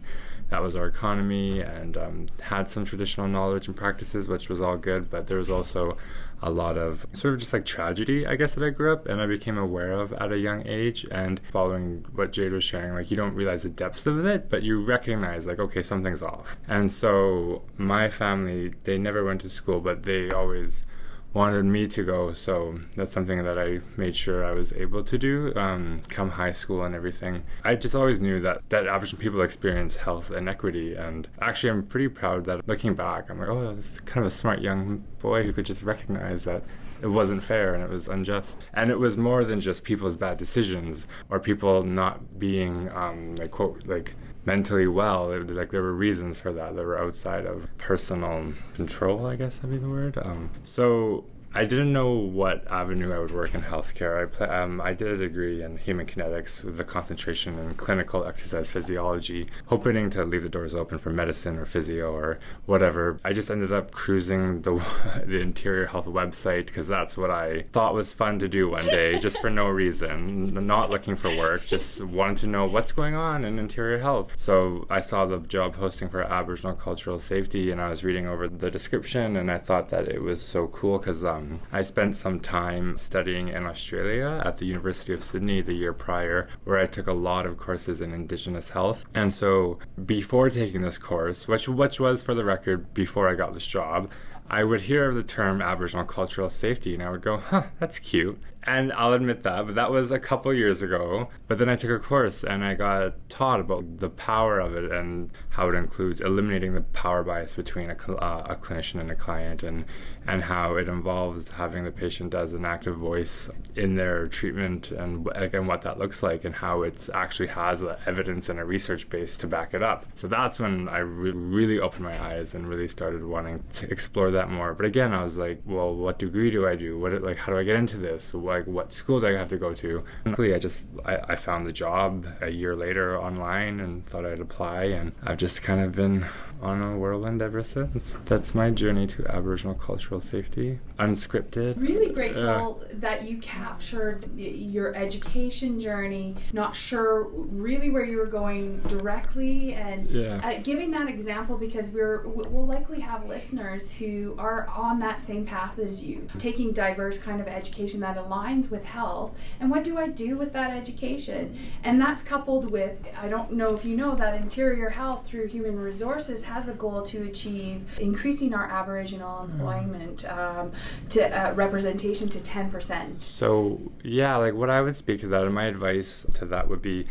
that 0.49 0.63
was 0.63 0.75
our 0.75 0.87
economy 0.87 1.61
and 1.61 1.95
um, 1.95 2.25
had 2.41 2.67
some 2.67 2.83
traditional 2.83 3.27
knowledge 3.27 3.67
and 3.67 3.75
practices, 3.75 4.27
which 4.27 4.49
was 4.49 4.59
all 4.59 4.77
good. 4.77 5.09
But 5.09 5.27
there 5.27 5.37
was 5.37 5.49
also 5.49 5.95
a 6.41 6.49
lot 6.49 6.77
of 6.77 7.05
sort 7.13 7.33
of 7.33 7.39
just 7.39 7.53
like 7.53 7.65
tragedy, 7.65 8.25
I 8.25 8.35
guess, 8.35 8.55
that 8.55 8.63
I 8.63 8.69
grew 8.69 8.93
up 8.93 9.07
and 9.07 9.21
I 9.21 9.25
became 9.25 9.57
aware 9.57 9.91
of 9.91 10.13
at 10.13 10.31
a 10.31 10.37
young 10.37 10.65
age. 10.67 11.05
And 11.11 11.41
following 11.51 12.05
what 12.13 12.31
Jade 12.31 12.51
was 12.51 12.63
sharing, 12.63 12.93
like 12.93 13.11
you 13.11 13.17
don't 13.17 13.35
realize 13.35 13.63
the 13.63 13.69
depths 13.69 14.05
of 14.05 14.25
it, 14.25 14.49
but 14.49 14.63
you 14.63 14.83
recognize, 14.83 15.47
like, 15.47 15.59
okay, 15.59 15.83
something's 15.83 16.21
off. 16.23 16.57
And 16.67 16.91
so 16.91 17.63
my 17.77 18.09
family, 18.09 18.73
they 18.83 18.97
never 18.97 19.23
went 19.23 19.41
to 19.41 19.49
school, 19.49 19.79
but 19.79 20.03
they 20.03 20.31
always 20.31 20.83
wanted 21.33 21.63
me 21.65 21.87
to 21.87 22.03
go, 22.03 22.33
so 22.33 22.79
that's 22.95 23.11
something 23.11 23.43
that 23.43 23.57
I 23.57 23.81
made 23.97 24.15
sure 24.15 24.43
I 24.43 24.51
was 24.51 24.73
able 24.73 25.03
to 25.03 25.17
do. 25.17 25.53
Um, 25.55 26.01
come 26.09 26.31
high 26.31 26.51
school 26.51 26.83
and 26.83 26.95
everything, 26.95 27.43
I 27.63 27.75
just 27.75 27.95
always 27.95 28.19
knew 28.19 28.39
that 28.41 28.61
that 28.69 28.87
Aboriginal 28.87 29.21
people 29.21 29.41
experience 29.41 29.97
health 29.97 30.31
inequity, 30.31 30.95
and 30.95 31.27
actually, 31.41 31.69
I'm 31.71 31.83
pretty 31.83 32.07
proud 32.07 32.45
that 32.45 32.67
looking 32.67 32.95
back, 32.95 33.29
I'm 33.29 33.39
like, 33.39 33.49
oh, 33.49 33.75
this 33.75 33.99
kind 34.01 34.25
of 34.25 34.31
a 34.31 34.35
smart 34.35 34.61
young 34.61 35.03
boy 35.19 35.43
who 35.43 35.53
could 35.53 35.65
just 35.65 35.83
recognize 35.83 36.45
that 36.45 36.63
it 37.01 37.07
wasn't 37.07 37.43
fair 37.43 37.73
and 37.73 37.83
it 37.83 37.89
was 37.89 38.07
unjust. 38.07 38.57
And 38.73 38.89
it 38.89 38.99
was 38.99 39.17
more 39.17 39.43
than 39.43 39.61
just 39.61 39.83
people's 39.83 40.15
bad 40.17 40.37
decisions 40.37 41.07
or 41.29 41.39
people 41.39 41.83
not 41.83 42.39
being, 42.39 42.89
um, 42.89 43.35
like, 43.35 43.51
quote, 43.51 43.83
like, 43.85 44.15
mentally 44.45 44.87
well. 44.87 45.31
It, 45.31 45.49
like, 45.49 45.71
there 45.71 45.81
were 45.81 45.93
reasons 45.93 46.39
for 46.39 46.51
that 46.53 46.75
that 46.75 46.85
were 46.85 46.99
outside 46.99 47.45
of 47.45 47.67
personal 47.77 48.53
control, 48.73 49.25
I 49.25 49.35
guess 49.35 49.57
that'd 49.57 49.71
be 49.71 49.77
the 49.77 49.89
word. 49.89 50.17
Um, 50.17 50.49
so 50.63 51.25
I 51.53 51.65
didn't 51.65 51.91
know 51.91 52.11
what 52.11 52.67
avenue 52.69 53.11
I 53.11 53.17
would 53.17 53.31
work 53.31 53.55
in 53.55 53.63
healthcare. 53.63 54.21
I, 54.21 54.25
pl- 54.27 54.51
um, 54.51 54.79
I 54.81 54.93
did 54.93 55.07
a 55.07 55.17
degree 55.17 55.63
in 55.63 55.77
human 55.77 56.05
kinetics 56.05 56.63
with 56.63 56.79
a 56.79 56.83
concentration 56.83 57.57
in 57.57 57.73
clinical 57.73 58.23
exercise 58.23 58.69
physiology, 58.69 59.47
hoping 59.65 60.11
to 60.11 60.23
leave 60.23 60.43
the 60.43 60.49
doors 60.49 60.75
open 60.75 60.99
for 60.99 61.09
medicine 61.09 61.57
or 61.57 61.65
physio 61.65 62.11
or 62.11 62.39
whatever. 62.67 63.17
I 63.23 63.33
just 63.33 63.49
ended 63.49 63.73
up 63.73 63.89
cruising 63.91 64.61
the 64.61 64.79
the 65.25 65.39
interior 65.39 65.87
health 65.87 66.05
website 66.05 66.67
because 66.67 66.87
that's 66.87 67.17
what 67.17 67.31
I 67.31 67.65
thought 67.73 67.95
was 67.95 68.13
fun 68.13 68.37
to 68.39 68.47
do 68.47 68.69
one 68.69 68.85
day, 68.85 69.17
just 69.17 69.41
for 69.41 69.49
no 69.49 69.67
reason, 69.67 70.53
not 70.67 70.91
looking 70.91 71.15
for 71.15 71.35
work, 71.35 71.65
just 71.65 72.03
wanted 72.03 72.37
to 72.37 72.47
know 72.47 72.67
what's 72.67 72.91
going 72.91 73.15
on 73.15 73.43
in 73.43 73.57
interior 73.57 73.97
health. 73.97 74.31
So 74.37 74.85
I 74.89 74.99
saw 74.99 75.25
the 75.25 75.39
job 75.39 75.73
posting 75.73 76.09
for 76.09 76.21
Aboriginal 76.21 76.75
cultural 76.75 77.17
safety, 77.17 77.71
and 77.71 77.81
I 77.81 77.89
was 77.89 78.03
reading 78.03 78.27
over 78.27 78.47
the 78.47 78.69
description, 78.69 79.35
and 79.35 79.51
I 79.51 79.57
thought 79.57 79.89
that 79.89 80.07
it 80.07 80.21
was 80.21 80.41
so 80.43 80.67
cool 80.67 80.99
because 80.99 81.25
um, 81.25 81.38
Um, 81.39 81.61
I 81.71 81.83
spent 81.83 82.17
some 82.17 82.39
time 82.39 82.97
studying 82.97 83.47
in 83.47 83.65
Australia 83.65 84.41
at 84.43 84.57
the 84.57 84.65
University 84.65 85.13
of 85.13 85.23
Sydney 85.23 85.61
the 85.61 85.73
year 85.73 85.93
prior, 85.93 86.47
where 86.65 86.79
I 86.79 86.85
took 86.85 87.07
a 87.07 87.13
lot 87.13 87.45
of 87.45 87.57
courses 87.57 88.01
in 88.01 88.13
Indigenous 88.13 88.69
health. 88.69 89.05
And 89.13 89.33
so, 89.33 89.79
before 90.05 90.49
taking 90.49 90.81
this 90.81 90.97
course, 90.97 91.47
which 91.47 91.67
which 91.67 91.99
was 91.99 92.23
for 92.23 92.33
the 92.33 92.43
record 92.43 92.93
before 92.93 93.29
I 93.29 93.35
got 93.35 93.53
this 93.53 93.65
job, 93.65 94.09
I 94.49 94.63
would 94.63 94.81
hear 94.81 95.13
the 95.13 95.23
term 95.23 95.61
Aboriginal 95.61 96.05
cultural 96.05 96.49
safety, 96.49 96.93
and 96.93 97.03
I 97.03 97.09
would 97.09 97.21
go, 97.21 97.37
"Huh, 97.37 97.63
that's 97.79 97.99
cute." 97.99 98.39
And 98.63 98.91
I'll 98.93 99.13
admit 99.13 99.43
that, 99.43 99.65
but 99.65 99.75
that 99.75 99.89
was 99.89 100.11
a 100.11 100.19
couple 100.19 100.53
years 100.53 100.81
ago. 100.81 101.29
But 101.47 101.57
then 101.57 101.69
I 101.69 101.75
took 101.75 101.91
a 101.91 101.99
course 101.99 102.43
and 102.43 102.63
I 102.63 102.73
got 102.73 103.13
taught 103.29 103.61
about 103.61 103.99
the 103.99 104.09
power 104.09 104.59
of 104.59 104.75
it 104.75 104.91
and 104.91 105.31
how 105.59 105.67
it 105.67 105.75
includes 105.75 106.21
eliminating 106.21 106.73
the 106.73 106.79
power 106.79 107.21
bias 107.21 107.53
between 107.53 107.89
a, 107.89 107.99
cl- 108.01 108.17
uh, 108.23 108.43
a 108.47 108.55
clinician 108.55 109.01
and 109.01 109.11
a 109.11 109.15
client, 109.15 109.61
and 109.61 109.83
and 110.25 110.43
how 110.43 110.75
it 110.75 110.87
involves 110.87 111.49
having 111.49 111.83
the 111.83 111.91
patient 111.91 112.33
as 112.33 112.53
an 112.53 112.63
active 112.63 112.95
voice 112.95 113.49
in 113.75 113.95
their 113.95 114.27
treatment, 114.27 114.91
and 114.91 115.27
again 115.35 115.67
what 115.67 115.81
that 115.81 115.99
looks 115.99 116.23
like, 116.23 116.45
and 116.45 116.55
how 116.55 116.83
it 116.83 117.09
actually 117.13 117.47
has 117.47 117.83
evidence 118.05 118.47
and 118.47 118.57
a 118.57 118.63
research 118.63 119.09
base 119.09 119.35
to 119.35 119.47
back 119.47 119.73
it 119.73 119.83
up. 119.83 120.05
So 120.15 120.27
that's 120.29 120.59
when 120.59 120.87
I 120.87 120.99
re- 120.99 121.31
really 121.31 121.77
opened 121.77 122.05
my 122.05 122.17
eyes 122.23 122.55
and 122.55 122.65
really 122.65 122.87
started 122.87 123.25
wanting 123.25 123.63
to 123.73 123.91
explore 123.91 124.31
that 124.31 124.49
more. 124.49 124.73
But 124.73 124.85
again, 124.85 125.13
I 125.13 125.23
was 125.23 125.37
like, 125.37 125.61
well, 125.65 125.93
what 125.93 126.19
degree 126.19 126.51
do 126.51 126.65
I 126.65 126.75
do? 126.77 126.97
What 126.97 127.21
like 127.21 127.37
how 127.37 127.51
do 127.51 127.57
I 127.57 127.63
get 127.63 127.75
into 127.75 127.97
this? 127.97 128.33
Like 128.33 128.65
what 128.65 128.93
school 128.93 129.19
do 129.19 129.27
I 129.27 129.33
have 129.33 129.49
to 129.49 129.57
go 129.57 129.73
to? 129.73 130.03
And 130.23 130.31
luckily, 130.31 130.53
I 130.53 130.59
just 130.59 130.77
I, 131.03 131.17
I 131.33 131.35
found 131.35 131.67
the 131.67 131.73
job 131.73 132.25
a 132.39 132.49
year 132.49 132.77
later 132.77 133.19
online 133.19 133.81
and 133.81 134.05
thought 134.07 134.25
I'd 134.25 134.39
apply, 134.39 134.83
and 134.83 135.11
I've 135.23 135.37
just 135.37 135.48
kind 135.57 135.81
of 135.81 135.93
been 135.93 136.27
on 136.61 136.81
a 136.81 136.97
whirlwind 136.97 137.41
ever 137.41 137.63
since. 137.63 138.15
That's 138.25 138.53
my 138.53 138.69
journey 138.69 139.07
to 139.07 139.25
Aboriginal 139.27 139.75
cultural 139.75 140.19
safety, 140.19 140.79
unscripted. 140.97 141.79
Really 141.79 142.11
grateful 142.13 142.83
that 142.93 143.27
you 143.29 143.37
captured 143.37 144.29
your 144.37 144.95
education 144.95 145.79
journey, 145.79 146.35
not 146.53 146.75
sure 146.75 147.23
really 147.33 147.89
where 147.89 148.03
you 148.03 148.17
were 148.17 148.25
going 148.25 148.79
directly, 148.87 149.73
and 149.73 150.09
Yeah. 150.09 150.41
uh, 150.43 150.59
giving 150.61 150.91
that 150.91 151.07
example 151.07 151.57
because 151.57 151.89
we're 151.89 152.27
we'll 152.27 152.65
likely 152.65 152.99
have 152.99 153.27
listeners 153.27 153.91
who 153.93 154.35
are 154.37 154.67
on 154.75 154.99
that 154.99 155.21
same 155.21 155.45
path 155.45 155.79
as 155.79 156.03
you, 156.03 156.27
taking 156.37 156.71
diverse 156.73 157.17
kind 157.17 157.39
of 157.41 157.47
education 157.47 157.99
that 158.01 158.17
aligns 158.17 158.69
with 158.69 158.83
health. 158.83 159.35
And 159.59 159.69
what 159.71 159.83
do 159.83 159.97
I 159.97 160.07
do 160.07 160.37
with 160.37 160.53
that 160.53 160.71
education? 160.71 161.57
And 161.83 162.01
that's 162.01 162.21
coupled 162.21 162.69
with 162.71 162.97
I 163.21 163.27
don't 163.29 163.53
know 163.53 163.73
if 163.73 163.85
you 163.85 163.95
know 163.95 164.15
that 164.15 164.35
Interior 164.41 164.89
Health 164.89 165.25
through 165.25 165.47
Human 165.47 165.77
Resources 165.79 166.43
has 166.49 166.67
a 166.67 166.73
goal 166.73 167.01
to 167.03 167.23
achieve 167.23 167.81
increasing 167.99 168.53
our 168.53 168.65
Aboriginal 168.65 169.43
employment 169.43 170.29
um, 170.31 170.71
to 171.09 171.21
uh, 171.21 171.53
representation 171.53 172.27
to 172.29 172.39
ten 172.41 172.69
percent. 172.69 173.23
So 173.23 173.79
yeah, 174.03 174.35
like 174.35 174.53
what 174.53 174.69
I 174.69 174.81
would 174.81 174.95
speak 174.95 175.19
to 175.21 175.27
that, 175.27 175.43
and 175.43 175.53
my 175.53 175.65
advice 175.65 176.25
to 176.33 176.45
that 176.47 176.67
would 176.67 176.81
be 176.81 177.05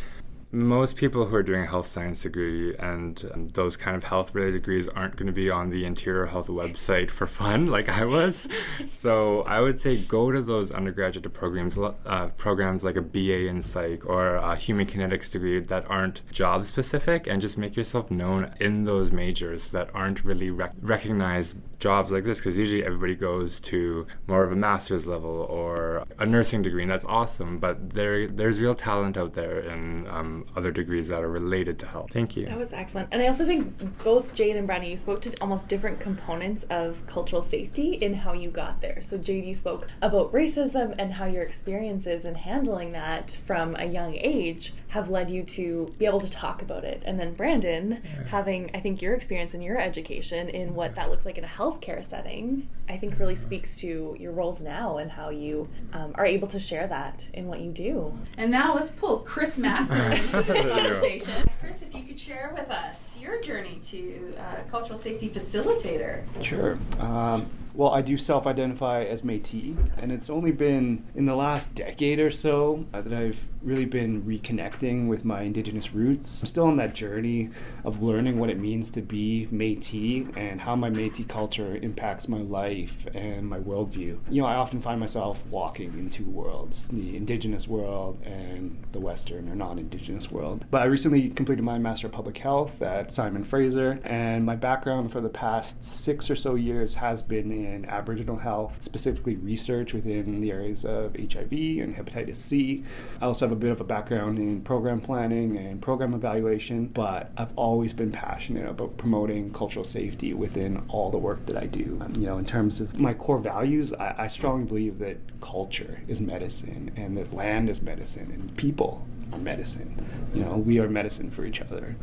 most 0.50 0.96
people 0.96 1.26
who 1.26 1.36
are 1.36 1.42
doing 1.42 1.62
a 1.62 1.66
health 1.66 1.86
science 1.86 2.22
degree 2.22 2.74
and 2.76 3.30
um, 3.34 3.48
those 3.48 3.76
kind 3.76 3.96
of 3.96 4.04
health 4.04 4.34
related 4.34 4.54
degrees 4.54 4.88
aren't 4.88 5.16
going 5.16 5.26
to 5.26 5.32
be 5.32 5.50
on 5.50 5.68
the 5.68 5.84
interior 5.84 6.26
health 6.26 6.48
website 6.48 7.10
for 7.10 7.26
fun 7.26 7.66
like 7.70 7.88
I 7.88 8.04
was. 8.04 8.48
so 8.88 9.42
I 9.42 9.60
would 9.60 9.78
say 9.78 9.98
go 9.98 10.32
to 10.32 10.40
those 10.40 10.70
undergraduate 10.70 11.32
programs, 11.34 11.78
uh, 11.78 12.28
programs 12.38 12.82
like 12.82 12.96
a 12.96 13.02
BA 13.02 13.46
in 13.46 13.60
psych 13.60 14.06
or 14.06 14.36
a 14.36 14.56
human 14.56 14.86
kinetics 14.86 15.30
degree 15.30 15.60
that 15.60 15.84
aren't 15.88 16.28
job 16.32 16.64
specific, 16.64 17.26
and 17.26 17.42
just 17.42 17.58
make 17.58 17.76
yourself 17.76 18.10
known 18.10 18.54
in 18.58 18.84
those 18.84 19.10
majors 19.10 19.68
that 19.68 19.90
aren't 19.92 20.24
really 20.24 20.50
rec- 20.50 20.74
recognized 20.80 21.56
jobs 21.78 22.10
like 22.10 22.24
this 22.24 22.38
because 22.38 22.56
usually 22.56 22.84
everybody 22.84 23.14
goes 23.14 23.60
to 23.60 24.06
more 24.26 24.44
of 24.44 24.52
a 24.52 24.56
master's 24.56 25.06
level 25.06 25.46
or 25.48 26.04
a 26.18 26.26
nursing 26.26 26.62
degree 26.62 26.82
and 26.82 26.90
that's 26.90 27.04
awesome 27.04 27.58
but 27.58 27.90
there 27.90 28.26
there's 28.26 28.60
real 28.60 28.74
talent 28.74 29.16
out 29.16 29.34
there 29.34 29.60
in 29.60 30.06
um, 30.08 30.44
other 30.56 30.70
degrees 30.72 31.08
that 31.08 31.20
are 31.22 31.30
related 31.30 31.78
to 31.78 31.86
health 31.86 32.10
thank 32.12 32.36
you 32.36 32.44
That 32.46 32.58
was 32.58 32.72
excellent. 32.72 33.08
And 33.12 33.22
I 33.22 33.26
also 33.26 33.44
think 33.44 34.02
both 34.02 34.32
Jade 34.32 34.56
and 34.56 34.66
Brandon, 34.66 34.90
you 34.90 34.96
spoke 34.96 35.20
to 35.22 35.34
almost 35.40 35.68
different 35.68 36.00
components 36.00 36.64
of 36.70 37.04
cultural 37.06 37.42
safety 37.42 37.94
in 37.94 38.14
how 38.14 38.32
you 38.32 38.50
got 38.50 38.80
there. 38.80 39.00
So, 39.02 39.18
Jade, 39.18 39.44
you 39.44 39.54
spoke 39.54 39.86
about 40.02 40.32
racism 40.32 40.94
and 40.98 41.12
how 41.12 41.26
your 41.26 41.42
experiences 41.42 42.24
in 42.24 42.34
handling 42.34 42.92
that 42.92 43.38
from 43.46 43.76
a 43.76 43.84
young 43.84 44.16
age 44.16 44.74
have 44.88 45.10
led 45.10 45.30
you 45.30 45.42
to 45.42 45.92
be 45.98 46.06
able 46.06 46.20
to 46.20 46.30
talk 46.30 46.62
about 46.62 46.84
it. 46.84 47.02
And 47.04 47.18
then, 47.20 47.34
Brandon, 47.34 48.02
having, 48.28 48.70
I 48.74 48.80
think, 48.80 49.02
your 49.02 49.14
experience 49.14 49.54
and 49.54 49.62
your 49.62 49.78
education 49.78 50.48
in 50.48 50.74
what 50.74 50.94
that 50.94 51.10
looks 51.10 51.26
like 51.26 51.38
in 51.38 51.44
a 51.44 51.48
healthcare 51.68 52.02
setting, 52.04 52.68
I 52.88 52.96
think 52.96 53.18
really 53.18 53.36
speaks 53.36 53.78
to 53.80 54.16
your 54.18 54.32
roles 54.32 54.60
now 54.60 54.98
and 54.98 55.10
how 55.10 55.30
you 55.30 55.68
um, 55.92 56.12
are 56.14 56.24
able 56.26 56.48
to 56.48 56.60
share 56.60 56.86
that 56.88 57.28
in 57.34 57.46
what 57.46 57.60
you 57.60 57.70
do. 57.70 58.16
And 58.38 58.50
now 58.50 58.74
let's 58.74 58.90
pull 58.90 59.18
Chris 59.18 59.58
Macklin 59.58 60.12
into 60.12 60.42
this 60.42 60.46
There 60.46 60.56
you 60.56 60.62
go. 60.62 60.74
conversation. 60.76 61.48
Chris, 61.60 61.82
if 61.82 61.94
you 61.94 62.02
could 62.04 62.18
share 62.18 62.52
with 62.56 62.70
us 62.70 63.18
your 63.20 63.40
journey 63.40 63.78
to 63.82 64.34
uh, 64.38 64.62
cultural 64.70 64.96
safety 64.96 65.28
facilitator. 65.28 66.22
Sure. 66.42 66.78
Um, 66.98 67.46
Well, 67.74 67.90
I 67.90 68.02
do 68.02 68.16
self 68.16 68.46
identify 68.48 69.04
as 69.04 69.22
Metis, 69.22 69.76
and 69.98 70.10
it's 70.10 70.28
only 70.30 70.50
been 70.50 71.04
in 71.14 71.26
the 71.26 71.36
last 71.36 71.72
decade 71.76 72.18
or 72.18 72.30
so 72.30 72.84
uh, 72.92 73.02
that 73.02 73.12
I've 73.12 73.38
really 73.62 73.84
been 73.84 74.22
reconnecting 74.22 75.08
with 75.08 75.24
my 75.24 75.42
Indigenous 75.42 75.94
roots. 75.94 76.40
I'm 76.42 76.46
still 76.46 76.66
on 76.66 76.76
that 76.76 76.94
journey 76.94 77.50
of 77.84 78.02
learning 78.02 78.38
what 78.38 78.50
it 78.50 78.58
means 78.58 78.90
to 78.92 79.02
be 79.02 79.48
Metis 79.50 80.26
and 80.36 80.60
how 80.60 80.76
my 80.76 80.90
Metis 80.90 81.26
culture 81.28 81.76
impacts 81.76 82.28
my 82.28 82.38
life 82.38 83.06
and 83.14 83.48
my 83.48 83.58
worldview. 83.58 84.18
You 84.28 84.42
know, 84.42 84.46
I 84.46 84.54
often 84.54 84.80
find 84.80 85.00
myself 85.00 85.42
walking 85.46 85.94
in 85.94 86.10
two 86.10 86.24
worlds 86.24 86.86
the 86.90 87.16
Indigenous 87.16 87.68
world 87.68 88.20
and 88.24 88.82
the 88.92 89.00
Western 89.00 89.48
or 89.48 89.54
non 89.54 89.78
Indigenous 89.78 90.30
world. 90.30 90.64
But 90.70 90.82
I 90.82 90.86
recently 90.86 91.30
completed 91.30 91.62
my 91.62 91.78
Master 91.78 92.08
of 92.08 92.12
Public 92.12 92.38
Health 92.38 92.82
at 92.82 93.12
Simon 93.12 93.44
Fraser, 93.44 94.00
and 94.04 94.44
my 94.44 94.56
background 94.56 95.12
for 95.12 95.20
the 95.20 95.28
past 95.28 95.84
six 95.84 96.30
or 96.30 96.36
so 96.36 96.54
years 96.54 96.94
has 96.94 97.22
been 97.22 97.52
in 97.52 97.78
in 97.78 97.84
Aboriginal 97.86 98.36
health, 98.36 98.82
specifically 98.82 99.36
research 99.36 99.94
within 99.94 100.40
the 100.40 100.50
areas 100.50 100.84
of 100.84 101.14
HIV 101.14 101.52
and 101.52 101.94
hepatitis 101.94 102.36
C. 102.36 102.84
I 103.20 103.26
also 103.26 103.47
have 103.48 103.56
a 103.56 103.60
bit 103.60 103.70
of 103.70 103.80
a 103.80 103.84
background 103.84 104.38
in 104.38 104.60
program 104.60 105.00
planning 105.00 105.56
and 105.56 105.80
program 105.80 106.12
evaluation, 106.12 106.86
but 106.86 107.32
I've 107.38 107.56
always 107.56 107.94
been 107.94 108.12
passionate 108.12 108.68
about 108.68 108.98
promoting 108.98 109.52
cultural 109.54 109.86
safety 109.86 110.34
within 110.34 110.84
all 110.88 111.10
the 111.10 111.16
work 111.16 111.46
that 111.46 111.56
I 111.56 111.64
do. 111.64 111.98
Um, 112.02 112.14
you 112.14 112.26
know, 112.26 112.36
in 112.36 112.44
terms 112.44 112.78
of 112.78 113.00
my 113.00 113.14
core 113.14 113.38
values, 113.38 113.94
I, 113.94 114.14
I 114.18 114.28
strongly 114.28 114.66
believe 114.66 114.98
that 114.98 115.16
culture 115.40 116.02
is 116.08 116.20
medicine 116.20 116.92
and 116.94 117.16
that 117.16 117.32
land 117.32 117.70
is 117.70 117.80
medicine 117.80 118.30
and 118.30 118.54
people 118.56 119.06
are 119.32 119.38
medicine. 119.38 120.06
You 120.34 120.44
know, 120.44 120.58
we 120.58 120.78
are 120.78 120.88
medicine 120.88 121.30
for 121.30 121.46
each 121.46 121.62
other. 121.62 121.96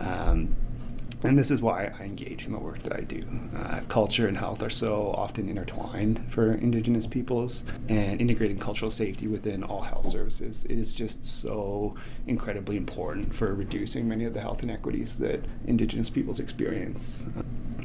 Um, 0.00 0.56
and 1.22 1.38
this 1.38 1.50
is 1.50 1.60
why 1.60 1.92
I 1.98 2.04
engage 2.04 2.46
in 2.46 2.52
the 2.52 2.58
work 2.58 2.82
that 2.82 2.92
I 2.94 3.00
do. 3.00 3.22
Uh, 3.56 3.80
culture 3.88 4.26
and 4.26 4.36
health 4.36 4.62
are 4.62 4.70
so 4.70 5.12
often 5.16 5.48
intertwined 5.48 6.24
for 6.28 6.52
Indigenous 6.52 7.06
peoples, 7.06 7.62
and 7.88 8.20
integrating 8.20 8.58
cultural 8.58 8.90
safety 8.90 9.26
within 9.26 9.62
all 9.62 9.82
health 9.82 10.06
services 10.08 10.64
is 10.64 10.94
just 10.94 11.24
so 11.24 11.94
incredibly 12.26 12.76
important 12.76 13.34
for 13.34 13.54
reducing 13.54 14.08
many 14.08 14.24
of 14.24 14.34
the 14.34 14.40
health 14.40 14.62
inequities 14.62 15.18
that 15.18 15.44
Indigenous 15.66 16.10
peoples 16.10 16.40
experience. 16.40 17.22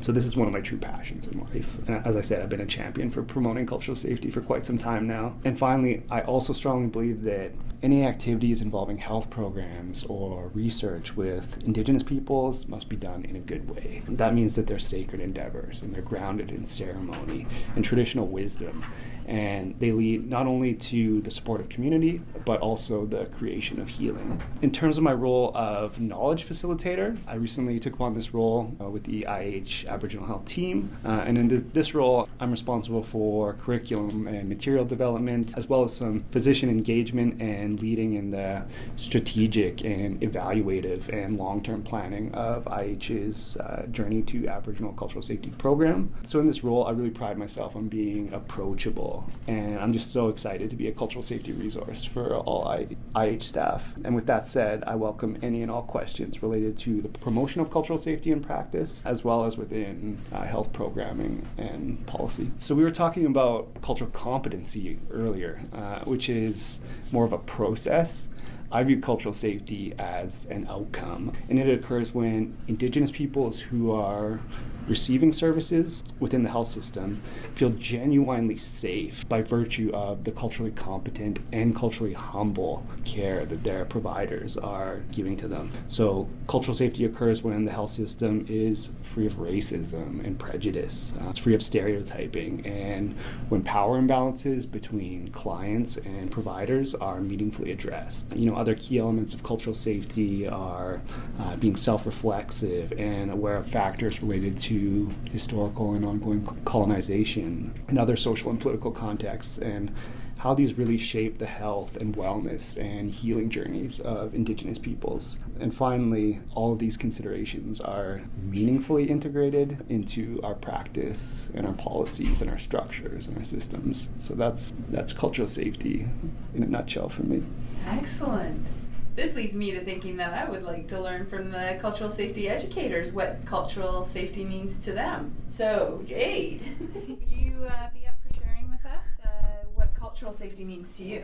So 0.05 0.11
this 0.11 0.27
is 0.27 0.37
one 0.37 0.45
of 0.45 0.53
my 0.53 0.61
true 0.61 0.77
passions 0.77 1.25
in 1.25 1.39
life. 1.39 1.67
And 1.87 2.05
as 2.05 2.15
I 2.15 2.21
said, 2.21 2.39
I've 2.39 2.49
been 2.49 2.61
a 2.61 2.65
champion 2.67 3.09
for 3.09 3.23
promoting 3.23 3.65
cultural 3.65 3.97
safety 3.97 4.29
for 4.29 4.39
quite 4.39 4.63
some 4.63 4.77
time 4.77 5.07
now. 5.07 5.33
And 5.45 5.57
finally, 5.57 6.03
I 6.11 6.21
also 6.21 6.53
strongly 6.53 6.85
believe 6.85 7.23
that 7.23 7.53
any 7.81 8.05
activities 8.05 8.61
involving 8.61 8.97
health 8.97 9.31
programs 9.31 10.03
or 10.03 10.51
research 10.53 11.15
with 11.15 11.63
Indigenous 11.63 12.03
peoples 12.03 12.67
must 12.67 12.87
be 12.87 12.95
done 12.95 13.25
in 13.25 13.35
a 13.35 13.39
good 13.39 13.67
way. 13.67 14.03
That 14.07 14.35
means 14.35 14.53
that 14.53 14.67
they're 14.67 14.77
sacred 14.77 15.21
endeavors 15.21 15.81
and 15.81 15.91
they're 15.91 16.03
grounded 16.03 16.51
in 16.51 16.65
ceremony 16.65 17.47
and 17.75 17.83
traditional 17.83 18.27
wisdom 18.27 18.85
and 19.27 19.75
they 19.79 19.91
lead 19.91 20.29
not 20.29 20.47
only 20.47 20.73
to 20.73 21.21
the 21.21 21.31
support 21.31 21.59
of 21.61 21.69
community 21.69 22.21
but 22.45 22.59
also 22.59 23.05
the 23.05 23.25
creation 23.25 23.81
of 23.81 23.89
healing. 23.89 24.41
In 24.61 24.71
terms 24.71 24.97
of 24.97 25.03
my 25.03 25.13
role 25.13 25.51
of 25.55 25.99
knowledge 25.99 26.47
facilitator, 26.47 27.17
I 27.27 27.35
recently 27.35 27.79
took 27.79 27.99
on 27.99 28.13
this 28.13 28.33
role 28.33 28.75
uh, 28.79 28.89
with 28.89 29.03
the 29.05 29.25
IH 29.27 29.87
Aboriginal 29.87 30.27
Health 30.27 30.45
team, 30.45 30.95
uh, 31.03 31.23
and 31.25 31.37
in 31.37 31.49
th- 31.49 31.63
this 31.73 31.95
role, 31.95 32.29
I'm 32.39 32.51
responsible 32.51 33.03
for 33.03 33.53
curriculum 33.53 34.27
and 34.27 34.47
material 34.47 34.85
development 34.85 35.53
as 35.57 35.67
well 35.67 35.83
as 35.83 35.93
some 35.93 36.21
physician 36.31 36.69
engagement 36.69 37.41
and 37.41 37.79
leading 37.81 38.13
in 38.13 38.31
the 38.31 38.63
strategic 38.95 39.83
and 39.83 40.21
evaluative 40.21 41.09
and 41.09 41.37
long-term 41.37 41.83
planning 41.83 42.33
of 42.33 42.65
IH's 42.65 43.57
uh, 43.57 43.85
journey 43.91 44.21
to 44.23 44.47
Aboriginal 44.47 44.93
cultural 44.93 45.21
safety 45.21 45.51
program. 45.57 46.13
So 46.23 46.39
in 46.39 46.47
this 46.47 46.63
role, 46.63 46.85
I 46.85 46.91
really 46.91 47.09
pride 47.09 47.37
myself 47.37 47.75
on 47.75 47.87
being 47.87 48.31
approachable 48.33 49.14
and 49.47 49.79
I'm 49.79 49.93
just 49.93 50.11
so 50.11 50.29
excited 50.29 50.69
to 50.69 50.75
be 50.75 50.87
a 50.87 50.91
cultural 50.91 51.23
safety 51.23 51.51
resource 51.51 52.03
for 52.03 52.35
all 52.37 52.87
IH 53.15 53.39
staff. 53.39 53.93
And 54.03 54.15
with 54.15 54.25
that 54.27 54.47
said, 54.47 54.83
I 54.85 54.95
welcome 54.95 55.37
any 55.41 55.61
and 55.61 55.71
all 55.71 55.83
questions 55.83 56.41
related 56.41 56.77
to 56.79 57.01
the 57.01 57.09
promotion 57.09 57.61
of 57.61 57.71
cultural 57.71 57.97
safety 57.97 58.31
in 58.31 58.41
practice, 58.41 59.01
as 59.05 59.23
well 59.23 59.45
as 59.45 59.57
within 59.57 60.17
uh, 60.31 60.43
health 60.43 60.73
programming 60.73 61.45
and 61.57 62.05
policy. 62.07 62.51
So 62.59 62.75
we 62.75 62.83
were 62.83 62.91
talking 62.91 63.25
about 63.25 63.81
cultural 63.81 64.09
competency 64.11 64.99
earlier, 65.11 65.61
uh, 65.73 65.99
which 66.05 66.29
is 66.29 66.79
more 67.11 67.25
of 67.25 67.33
a 67.33 67.37
process. 67.39 68.29
I 68.71 68.83
view 68.83 68.99
cultural 68.99 69.33
safety 69.33 69.93
as 69.99 70.45
an 70.49 70.67
outcome, 70.69 71.31
and 71.49 71.59
it 71.59 71.69
occurs 71.69 72.13
when 72.13 72.57
Indigenous 72.67 73.11
peoples 73.11 73.59
who 73.59 73.91
are 73.91 74.39
receiving 74.87 75.33
services 75.33 76.03
within 76.19 76.43
the 76.43 76.49
health 76.49 76.67
system 76.67 77.21
feel 77.55 77.69
genuinely 77.71 78.57
safe 78.57 79.27
by 79.27 79.41
virtue 79.41 79.91
of 79.93 80.23
the 80.23 80.31
culturally 80.31 80.71
competent 80.71 81.39
and 81.51 81.75
culturally 81.75 82.13
humble 82.13 82.85
care 83.03 83.45
that 83.45 83.63
their 83.63 83.85
providers 83.85 84.57
are 84.57 85.01
giving 85.11 85.35
to 85.37 85.47
them. 85.47 85.71
So, 85.87 86.29
cultural 86.47 86.75
safety 86.75 87.05
occurs 87.05 87.43
when 87.43 87.65
the 87.65 87.71
health 87.71 87.91
system 87.91 88.45
is 88.47 88.89
free 89.03 89.25
of 89.25 89.33
racism 89.33 90.23
and 90.25 90.37
prejudice, 90.37 91.11
uh, 91.21 91.29
it's 91.29 91.39
free 91.39 91.55
of 91.55 91.63
stereotyping, 91.63 92.65
and 92.65 93.15
when 93.49 93.63
power 93.63 93.99
imbalances 93.99 94.69
between 94.69 95.29
clients 95.31 95.97
and 95.97 96.31
providers 96.31 96.93
are 96.95 97.21
meaningfully 97.21 97.71
addressed. 97.71 98.35
You 98.35 98.49
know, 98.51 98.55
other 98.55 98.75
key 98.75 98.99
elements 98.99 99.33
of 99.33 99.43
cultural 99.43 99.75
safety 99.75 100.47
are 100.47 101.01
uh, 101.39 101.55
being 101.57 101.75
self 101.75 102.05
reflexive 102.05 102.91
and 102.93 103.31
aware 103.31 103.57
of 103.57 103.67
factors 103.67 104.21
related 104.21 104.57
to 104.59 104.74
to 104.75 105.09
historical 105.31 105.93
and 105.93 106.03
ongoing 106.03 106.45
colonization 106.65 107.73
and 107.87 107.97
other 107.97 108.17
social 108.17 108.51
and 108.51 108.59
political 108.59 108.91
contexts 108.91 109.57
and 109.57 109.89
how 110.37 110.53
these 110.53 110.77
really 110.77 110.97
shape 110.97 111.37
the 111.37 111.45
health 111.45 111.95
and 111.95 112.15
wellness 112.15 112.77
and 112.77 113.09
healing 113.09 113.49
journeys 113.49 114.01
of 114.01 114.35
indigenous 114.35 114.77
peoples. 114.77 115.39
And 115.59 115.73
finally, 115.73 116.41
all 116.53 116.73
of 116.73 116.79
these 116.79 116.97
considerations 116.97 117.79
are 117.79 118.21
meaningfully 118.43 119.05
integrated 119.09 119.85
into 119.87 120.41
our 120.43 120.55
practice 120.55 121.49
and 121.55 121.65
our 121.65 121.73
policies 121.73 122.41
and 122.41 122.51
our 122.51 122.59
structures 122.59 123.27
and 123.27 123.37
our 123.37 123.45
systems. 123.45 124.09
So 124.19 124.35
that's 124.35 124.73
that's 124.89 125.13
cultural 125.13 125.47
safety 125.47 126.07
in 126.53 126.63
a 126.63 126.67
nutshell 126.67 127.07
for 127.07 127.23
me. 127.23 127.43
Excellent 127.87 128.67
this 129.15 129.33
leads 129.35 129.55
me 129.55 129.71
to 129.71 129.79
thinking 129.83 130.17
that 130.17 130.33
I 130.33 130.49
would 130.49 130.63
like 130.63 130.87
to 130.89 130.99
learn 130.99 131.25
from 131.25 131.51
the 131.51 131.77
cultural 131.79 132.11
safety 132.11 132.49
educators 132.49 133.11
what 133.11 133.45
cultural 133.45 134.03
safety 134.03 134.43
means 134.43 134.77
to 134.79 134.91
them. 134.91 135.35
So, 135.47 136.03
Jade, 136.05 136.61
would 137.07 137.29
you 137.29 137.63
uh, 137.63 137.89
be 137.93 138.05
up 138.07 138.15
for 138.21 138.33
sharing 138.33 138.69
with 138.69 138.85
us 138.85 139.19
uh, 139.23 139.65
what 139.73 139.95
cultural 139.95 140.33
safety 140.33 140.65
means 140.65 140.97
to 140.97 141.05
you? 141.05 141.23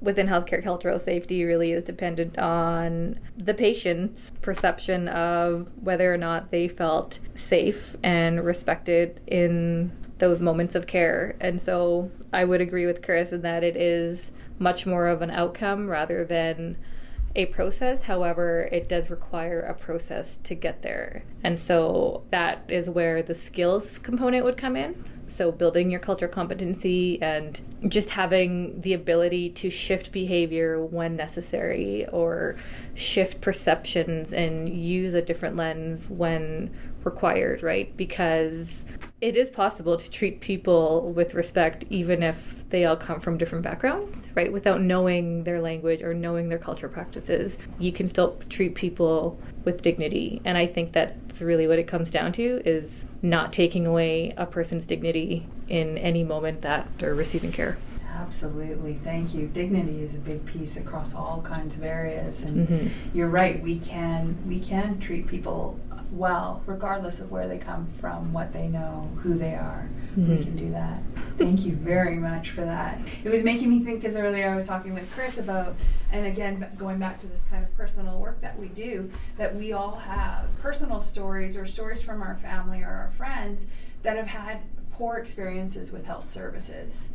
Within 0.00 0.28
healthcare, 0.28 0.62
cultural 0.62 1.00
safety 1.00 1.44
really 1.44 1.72
is 1.72 1.84
dependent 1.84 2.38
on 2.38 3.18
the 3.36 3.54
patient's 3.54 4.32
perception 4.42 5.08
of 5.08 5.70
whether 5.80 6.12
or 6.12 6.16
not 6.16 6.50
they 6.50 6.68
felt 6.68 7.18
safe 7.34 7.96
and 8.02 8.44
respected 8.44 9.20
in 9.26 9.92
those 10.18 10.40
moments 10.40 10.74
of 10.74 10.86
care. 10.86 11.36
And 11.40 11.60
so 11.60 12.10
I 12.32 12.44
would 12.44 12.60
agree 12.60 12.86
with 12.86 13.02
Chris 13.02 13.32
in 13.32 13.42
that 13.42 13.64
it 13.64 13.76
is 13.76 14.30
much 14.58 14.86
more 14.86 15.06
of 15.06 15.22
an 15.22 15.30
outcome 15.30 15.88
rather 15.88 16.24
than 16.24 16.76
a 17.34 17.46
process. 17.46 18.02
However, 18.02 18.68
it 18.72 18.88
does 18.88 19.10
require 19.10 19.60
a 19.60 19.74
process 19.74 20.38
to 20.44 20.54
get 20.54 20.82
there. 20.82 21.22
And 21.44 21.58
so 21.58 22.24
that 22.30 22.64
is 22.68 22.88
where 22.88 23.22
the 23.22 23.34
skills 23.34 23.98
component 23.98 24.44
would 24.44 24.56
come 24.56 24.76
in. 24.76 25.04
So, 25.36 25.52
building 25.52 25.88
your 25.88 26.00
culture 26.00 26.26
competency 26.26 27.22
and 27.22 27.60
just 27.86 28.10
having 28.10 28.80
the 28.80 28.94
ability 28.94 29.50
to 29.50 29.70
shift 29.70 30.10
behavior 30.10 30.84
when 30.84 31.14
necessary 31.14 32.08
or 32.08 32.56
shift 32.94 33.40
perceptions 33.40 34.32
and 34.32 34.68
use 34.68 35.14
a 35.14 35.22
different 35.22 35.54
lens 35.54 36.08
when 36.08 36.74
required, 37.04 37.62
right? 37.62 37.96
Because 37.96 38.66
it 39.20 39.36
is 39.36 39.50
possible 39.50 39.96
to 39.96 40.10
treat 40.10 40.40
people 40.40 41.12
with 41.12 41.34
respect 41.34 41.84
even 41.90 42.22
if 42.22 42.68
they 42.70 42.84
all 42.84 42.96
come 42.96 43.18
from 43.18 43.36
different 43.36 43.64
backgrounds, 43.64 44.28
right? 44.36 44.52
Without 44.52 44.80
knowing 44.80 45.42
their 45.42 45.60
language 45.60 46.02
or 46.02 46.14
knowing 46.14 46.48
their 46.48 46.58
culture 46.58 46.88
practices, 46.88 47.56
you 47.80 47.90
can 47.90 48.08
still 48.08 48.38
treat 48.48 48.76
people 48.76 49.38
with 49.64 49.82
dignity. 49.82 50.40
And 50.44 50.56
I 50.56 50.66
think 50.66 50.92
that's 50.92 51.40
really 51.40 51.66
what 51.66 51.80
it 51.80 51.88
comes 51.88 52.12
down 52.12 52.32
to 52.34 52.62
is 52.64 53.04
not 53.20 53.52
taking 53.52 53.86
away 53.86 54.34
a 54.36 54.46
person's 54.46 54.86
dignity 54.86 55.48
in 55.68 55.98
any 55.98 56.22
moment 56.22 56.62
that 56.62 56.88
they're 56.98 57.14
receiving 57.14 57.50
care. 57.50 57.76
Absolutely, 58.18 58.94
thank 59.04 59.34
you. 59.34 59.46
Dignity 59.46 60.02
is 60.02 60.14
a 60.14 60.18
big 60.18 60.44
piece 60.44 60.76
across 60.76 61.14
all 61.14 61.40
kinds 61.42 61.76
of 61.76 61.84
areas, 61.84 62.42
and 62.42 62.66
mm-hmm. 62.66 63.16
you're 63.16 63.28
right. 63.28 63.62
We 63.62 63.78
can 63.78 64.36
we 64.46 64.58
can 64.58 64.98
treat 64.98 65.28
people 65.28 65.78
well, 66.10 66.62
regardless 66.66 67.20
of 67.20 67.30
where 67.30 67.46
they 67.46 67.58
come 67.58 67.86
from, 68.00 68.32
what 68.32 68.52
they 68.52 68.66
know, 68.68 69.10
who 69.18 69.34
they 69.34 69.54
are. 69.54 69.88
Mm-hmm. 70.16 70.36
We 70.36 70.42
can 70.42 70.56
do 70.56 70.70
that. 70.72 71.02
Thank 71.36 71.64
you 71.64 71.72
very 71.76 72.16
much 72.16 72.50
for 72.50 72.62
that. 72.62 72.98
It 73.24 73.30
was 73.30 73.44
making 73.44 73.68
me 73.68 73.84
think 73.84 74.00
because 74.00 74.16
earlier 74.16 74.48
I 74.48 74.54
was 74.54 74.66
talking 74.66 74.94
with 74.94 75.10
Chris 75.12 75.38
about, 75.38 75.76
and 76.10 76.26
again, 76.26 76.66
going 76.78 76.98
back 76.98 77.18
to 77.20 77.26
this 77.26 77.44
kind 77.50 77.62
of 77.62 77.74
personal 77.76 78.18
work 78.18 78.40
that 78.40 78.58
we 78.58 78.68
do, 78.68 79.10
that 79.36 79.54
we 79.54 79.72
all 79.72 79.96
have 79.96 80.46
personal 80.60 81.00
stories 81.00 81.56
or 81.56 81.64
stories 81.64 82.02
from 82.02 82.22
our 82.22 82.36
family 82.36 82.82
or 82.82 82.88
our 82.88 83.12
friends 83.16 83.66
that 84.02 84.16
have 84.16 84.28
had 84.28 84.60
poor 84.92 85.16
experiences 85.16 85.92
with 85.92 86.06
health 86.06 86.24
services. 86.24 87.08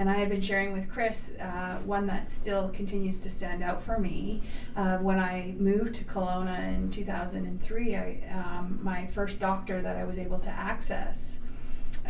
And 0.00 0.08
I 0.08 0.14
had 0.14 0.30
been 0.30 0.40
sharing 0.40 0.72
with 0.72 0.88
Chris 0.88 1.32
uh, 1.38 1.76
one 1.84 2.06
that 2.06 2.26
still 2.26 2.70
continues 2.70 3.18
to 3.20 3.28
stand 3.28 3.62
out 3.62 3.84
for 3.84 3.98
me. 3.98 4.40
Uh, 4.74 4.96
when 4.96 5.18
I 5.18 5.54
moved 5.58 5.92
to 5.96 6.04
Kelowna 6.04 6.74
in 6.74 6.88
2003, 6.88 7.96
I, 7.96 8.22
um, 8.34 8.80
my 8.82 9.06
first 9.08 9.40
doctor 9.40 9.82
that 9.82 9.96
I 9.96 10.04
was 10.04 10.16
able 10.16 10.38
to 10.38 10.48
access 10.48 11.38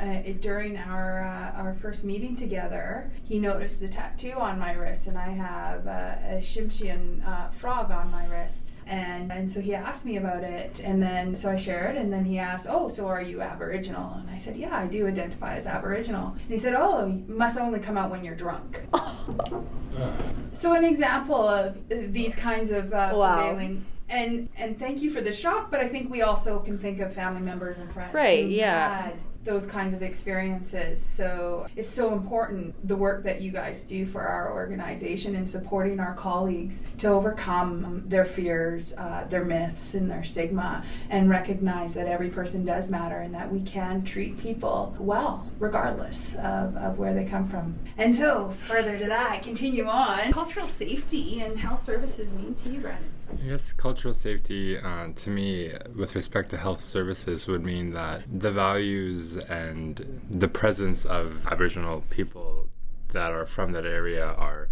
uh, 0.00 0.07
it, 0.24 0.40
during 0.40 0.76
our 0.76 1.22
uh, 1.24 1.61
our 1.61 1.74
first 1.74 2.05
meeting 2.05 2.37
together, 2.37 3.11
he 3.24 3.38
noticed 3.38 3.81
the 3.81 3.88
tattoo 3.88 4.33
on 4.33 4.59
my 4.59 4.72
wrist, 4.74 5.07
and 5.07 5.16
I 5.18 5.29
have 5.31 5.87
uh, 5.87 6.14
a 6.29 6.38
Tsimshian 6.40 7.26
uh, 7.26 7.48
frog 7.50 7.90
on 7.90 8.11
my 8.11 8.26
wrist, 8.26 8.72
and 8.87 9.31
and 9.33 9.50
so 9.50 9.61
he 9.61 9.74
asked 9.74 10.05
me 10.07 10.16
about 10.16 10.42
it, 10.44 10.81
and 10.85 11.03
then 11.03 11.35
so 11.35 11.50
I 11.50 11.57
shared, 11.57 11.96
and 11.96 12.12
then 12.12 12.24
he 12.24 12.38
asked, 12.38 12.66
"Oh, 12.70 12.88
so 12.88 13.09
are 13.09 13.22
you 13.22 13.42
Aboriginal?" 13.42 14.14
And 14.14 14.31
I 14.31 14.37
said, 14.37 14.57
"Yeah, 14.57 14.74
I 14.76 14.87
do 14.87 15.07
identify 15.07 15.55
as 15.57 15.66
Aboriginal." 15.66 16.29
And 16.31 16.50
he 16.50 16.59
said, 16.59 16.74
"Oh, 16.76 17.07
you 17.07 17.24
must 17.29 17.59
only 17.59 17.81
come 17.81 17.96
out 17.98 18.11
when 18.11 18.24
you're 18.24 18.35
drunk." 18.37 18.81
so 20.53 20.72
an 20.74 20.85
example 20.85 21.37
of 21.48 21.76
these 21.88 22.35
kinds 22.35 22.70
of 22.70 22.92
uh, 22.92 23.11
Wow. 23.14 23.37
prevailing. 23.48 23.85
And, 24.09 24.48
and 24.57 24.76
thank 24.76 25.03
you 25.03 25.11
for 25.11 25.20
the 25.20 25.33
shock, 25.33 25.70
but 25.70 25.79
I 25.79 25.87
think 25.87 26.11
we 26.11 26.22
also 26.22 26.59
can 26.59 26.79
think 26.79 26.98
of 26.98 27.14
family 27.14 27.42
members 27.42 27.79
and 27.79 27.92
friends 27.92 28.12
Right, 28.12 28.42
who 28.44 28.50
yeah. 28.50 29.03
had 29.03 29.14
those 29.44 29.66
kinds 29.66 29.94
of 29.94 30.03
experiences. 30.03 31.03
So 31.05 31.66
it's 31.74 31.88
so 31.88 32.12
important 32.12 32.74
the 32.87 32.96
work 32.96 33.22
that 33.24 33.40
you 33.40 33.50
guys 33.50 33.85
do 33.85 34.05
for 34.05 34.22
our 34.22 34.53
organization 34.53 35.35
in 35.35 35.46
supporting 35.46 35.98
our 35.98 36.14
colleagues 36.14 36.83
to 36.98 37.09
overcome 37.09 38.05
their 38.07 38.24
fears, 38.24 38.92
uh, 38.98 39.24
their 39.31 39.44
myths, 39.44 39.94
and 39.94 40.11
their 40.11 40.22
stigma, 40.22 40.85
and 41.09 41.31
recognize 41.31 41.94
that 41.94 42.07
every 42.07 42.29
person 42.29 42.64
does 42.64 42.90
matter 42.90 43.20
and 43.20 43.35
that 43.35 43.50
we 43.50 43.61
can 43.62 44.05
treat 44.05 44.38
people 44.38 44.94
well, 44.98 45.46
regardless 45.59 46.35
of, 46.35 46.76
of 46.76 46.98
where 46.98 47.14
they 47.14 47.24
come 47.24 47.48
from. 47.48 47.79
And 47.96 48.14
so, 48.14 48.50
further 48.66 48.98
to 48.98 49.07
that, 49.07 49.42
continue 49.42 49.85
on. 49.85 50.33
Cultural 50.33 50.68
safety 50.68 51.40
and 51.40 51.59
health 51.59 51.83
services 51.83 52.33
mean 52.33 52.55
to 52.57 52.68
you, 52.68 52.81
Brandon? 52.81 53.11
I 53.33 53.47
guess 53.47 53.73
cultural 53.73 54.12
safety, 54.12 54.77
uh, 54.79 55.09
to 55.14 55.31
me, 55.31 55.73
with 55.95 56.14
respect 56.14 56.51
to 56.51 56.57
health 56.57 56.83
services, 56.83 57.47
would 57.47 57.64
mean 57.64 57.93
that 57.93 58.25
the 58.31 58.51
values 58.51 59.37
and 59.37 60.21
the 60.29 60.49
presence 60.49 61.05
of 61.05 61.47
Aboriginal 61.47 62.03
people 62.11 62.69
that 63.12 63.33
are 63.33 63.47
from 63.47 63.73
that 63.73 63.87
area 63.87 64.25
are 64.25 64.69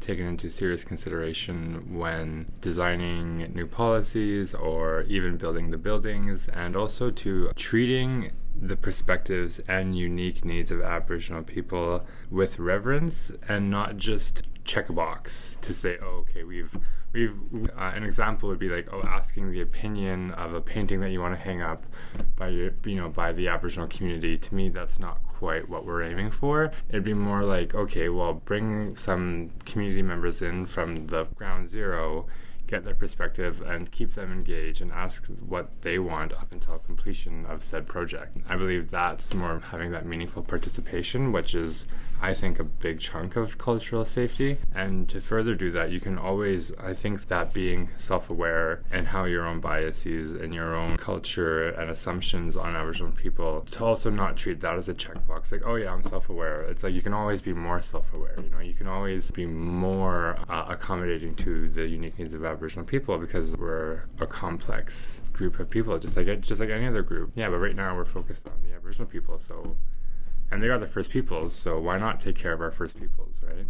taken 0.00 0.26
into 0.26 0.50
serious 0.50 0.84
consideration 0.84 1.96
when 1.96 2.52
designing 2.60 3.52
new 3.54 3.66
policies 3.66 4.52
or 4.52 5.02
even 5.02 5.36
building 5.36 5.70
the 5.70 5.78
buildings, 5.78 6.48
and 6.48 6.76
also 6.76 7.10
to 7.10 7.50
treating 7.56 8.32
the 8.54 8.76
perspectives 8.76 9.60
and 9.68 9.96
unique 9.96 10.44
needs 10.44 10.70
of 10.70 10.82
Aboriginal 10.82 11.42
people 11.42 12.04
with 12.30 12.58
reverence 12.58 13.32
and 13.48 13.70
not 13.70 13.96
just 13.96 14.42
check 14.64 14.88
a 14.88 14.92
box 14.92 15.56
to 15.62 15.72
say, 15.72 15.96
oh, 16.02 16.24
okay, 16.28 16.44
we've 16.44 16.76
we've 17.12 17.36
uh, 17.76 17.92
an 17.94 18.04
example 18.04 18.48
would 18.48 18.58
be 18.58 18.68
like 18.68 18.88
oh 18.92 19.02
asking 19.06 19.50
the 19.50 19.60
opinion 19.60 20.30
of 20.32 20.54
a 20.54 20.60
painting 20.60 21.00
that 21.00 21.10
you 21.10 21.20
want 21.20 21.34
to 21.34 21.40
hang 21.40 21.60
up 21.60 21.84
by 22.36 22.48
your 22.48 22.72
you 22.84 22.96
know 22.96 23.08
by 23.08 23.32
the 23.32 23.48
aboriginal 23.48 23.86
community 23.88 24.36
to 24.38 24.54
me 24.54 24.68
that's 24.68 24.98
not 24.98 25.20
quite 25.26 25.68
what 25.68 25.84
we're 25.84 26.02
aiming 26.02 26.30
for 26.30 26.70
it'd 26.88 27.04
be 27.04 27.14
more 27.14 27.44
like 27.44 27.74
okay 27.74 28.08
well 28.08 28.32
bring 28.32 28.96
some 28.96 29.50
community 29.64 30.02
members 30.02 30.40
in 30.42 30.66
from 30.66 31.06
the 31.08 31.24
ground 31.36 31.68
zero 31.68 32.26
get 32.72 32.84
their 32.84 32.94
perspective 32.94 33.60
and 33.60 33.92
keep 33.92 34.12
them 34.12 34.32
engaged 34.32 34.80
and 34.80 34.90
ask 34.92 35.26
what 35.46 35.82
they 35.82 35.98
want 35.98 36.32
up 36.32 36.50
until 36.52 36.78
completion 36.78 37.44
of 37.44 37.62
said 37.62 37.86
project. 37.86 38.38
I 38.48 38.56
believe 38.56 38.90
that's 38.90 39.34
more 39.34 39.60
having 39.60 39.90
that 39.90 40.06
meaningful 40.06 40.42
participation, 40.42 41.32
which 41.32 41.54
is, 41.54 41.84
I 42.22 42.34
think, 42.34 42.60
a 42.60 42.64
big 42.64 43.00
chunk 43.00 43.34
of 43.34 43.58
cultural 43.58 44.04
safety. 44.04 44.58
And 44.72 45.08
to 45.08 45.20
further 45.20 45.56
do 45.56 45.72
that, 45.72 45.90
you 45.90 45.98
can 45.98 46.16
always, 46.16 46.72
I 46.78 46.94
think, 46.94 47.26
that 47.26 47.52
being 47.52 47.90
self 47.98 48.30
aware 48.30 48.82
and 48.92 49.08
how 49.08 49.24
your 49.24 49.44
own 49.44 49.58
biases 49.60 50.32
and 50.32 50.54
your 50.54 50.74
own 50.74 50.96
culture 50.96 51.68
and 51.68 51.90
assumptions 51.90 52.56
on 52.56 52.76
Aboriginal 52.76 53.10
people, 53.10 53.66
to 53.72 53.84
also 53.84 54.08
not 54.08 54.36
treat 54.36 54.60
that 54.60 54.76
as 54.76 54.88
a 54.88 54.94
checkbox. 54.94 55.50
Like, 55.50 55.62
oh 55.66 55.74
yeah, 55.74 55.92
I'm 55.92 56.04
self 56.04 56.28
aware. 56.28 56.62
It's 56.62 56.84
like 56.84 56.94
you 56.94 57.02
can 57.02 57.12
always 57.12 57.40
be 57.40 57.52
more 57.52 57.82
self 57.82 58.12
aware. 58.14 58.36
You 58.40 58.50
know, 58.50 58.60
you 58.60 58.74
can 58.74 58.86
always 58.86 59.32
be 59.32 59.44
more 59.44 60.38
uh, 60.48 60.66
accommodating 60.68 61.34
to 61.36 61.68
the 61.68 61.86
unique 61.88 62.18
needs 62.20 62.34
of 62.34 62.44
Aboriginal 62.44 62.84
people 62.84 63.18
because 63.18 63.56
we're 63.56 64.04
a 64.20 64.26
complex 64.26 65.20
group 65.32 65.58
of 65.58 65.68
people, 65.68 65.98
just 65.98 66.16
like 66.16 66.40
just 66.40 66.60
like 66.60 66.70
any 66.70 66.86
other 66.86 67.02
group. 67.02 67.32
Yeah, 67.34 67.48
but 67.50 67.58
right 67.58 67.74
now 67.74 67.96
we're 67.96 68.04
focused 68.04 68.46
on 68.46 68.54
the 68.62 68.74
Aboriginal 68.74 69.08
people, 69.08 69.38
so 69.38 69.76
and 70.52 70.62
they 70.62 70.68
are 70.68 70.78
the 70.78 70.86
first 70.86 71.10
peoples, 71.10 71.54
so 71.54 71.80
why 71.80 71.98
not 71.98 72.20
take 72.20 72.36
care 72.36 72.52
of 72.52 72.60
our 72.60 72.70
first 72.70 73.00
peoples, 73.00 73.40
right? 73.42 73.64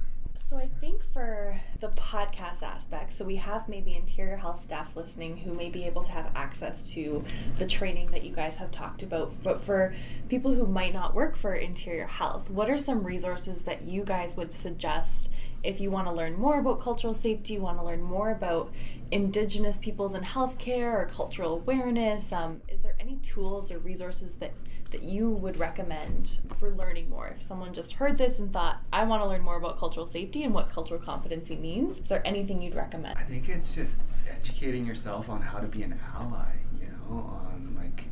So 0.44 0.58
I 0.58 0.68
think 0.80 1.00
for 1.14 1.58
the 1.80 1.88
podcast 1.90 2.62
aspect, 2.62 3.12
so 3.12 3.24
we 3.24 3.36
have 3.36 3.68
maybe 3.68 3.94
interior 3.94 4.36
health 4.36 4.60
staff 4.60 4.94
listening 4.96 5.38
who 5.38 5.54
may 5.54 5.70
be 5.70 5.84
able 5.84 6.02
to 6.02 6.12
have 6.12 6.32
access 6.34 6.82
to 6.92 7.24
the 7.56 7.66
training 7.66 8.10
that 8.10 8.24
you 8.24 8.34
guys 8.34 8.56
have 8.56 8.70
talked 8.70 9.02
about. 9.02 9.32
But 9.42 9.64
for 9.64 9.94
people 10.28 10.52
who 10.52 10.66
might 10.66 10.92
not 10.92 11.14
work 11.14 11.36
for 11.36 11.54
interior 11.54 12.06
health, 12.06 12.50
what 12.50 12.68
are 12.68 12.76
some 12.76 13.04
resources 13.04 13.62
that 13.62 13.82
you 13.84 14.04
guys 14.04 14.36
would 14.36 14.52
suggest 14.52 15.30
if 15.62 15.80
you 15.80 15.90
want 15.90 16.08
to 16.08 16.12
learn 16.12 16.34
more 16.34 16.58
about 16.58 16.82
cultural 16.82 17.14
safety, 17.14 17.54
you 17.54 17.60
want 17.60 17.78
to 17.78 17.84
learn 17.84 18.02
more 18.02 18.30
about 18.32 18.74
indigenous 19.12 19.78
peoples 19.78 20.14
in 20.14 20.22
healthcare 20.22 20.92
or 20.92 21.08
cultural 21.14 21.54
awareness? 21.54 22.32
Um, 22.32 22.60
is 22.68 22.82
there 22.82 22.96
any 22.98 23.16
tools 23.22 23.70
or 23.70 23.78
resources 23.78 24.34
that 24.36 24.52
that 24.92 25.02
you 25.02 25.30
would 25.30 25.58
recommend 25.58 26.38
for 26.58 26.70
learning 26.70 27.10
more? 27.10 27.28
If 27.28 27.42
someone 27.42 27.72
just 27.72 27.94
heard 27.94 28.18
this 28.18 28.38
and 28.38 28.52
thought, 28.52 28.80
I 28.92 29.04
want 29.04 29.22
to 29.22 29.28
learn 29.28 29.42
more 29.42 29.56
about 29.56 29.78
cultural 29.78 30.06
safety 30.06 30.44
and 30.44 30.54
what 30.54 30.72
cultural 30.72 31.00
competency 31.00 31.56
means, 31.56 31.98
is 31.98 32.08
there 32.08 32.26
anything 32.26 32.62
you'd 32.62 32.74
recommend? 32.74 33.18
I 33.18 33.22
think 33.22 33.48
it's 33.48 33.74
just 33.74 34.00
educating 34.30 34.86
yourself 34.86 35.28
on 35.28 35.40
how 35.40 35.58
to 35.58 35.66
be 35.66 35.82
an 35.82 35.98
ally, 36.14 36.52
you 36.80 36.86
know, 36.86 37.16
on 37.16 37.74
like 37.76 38.04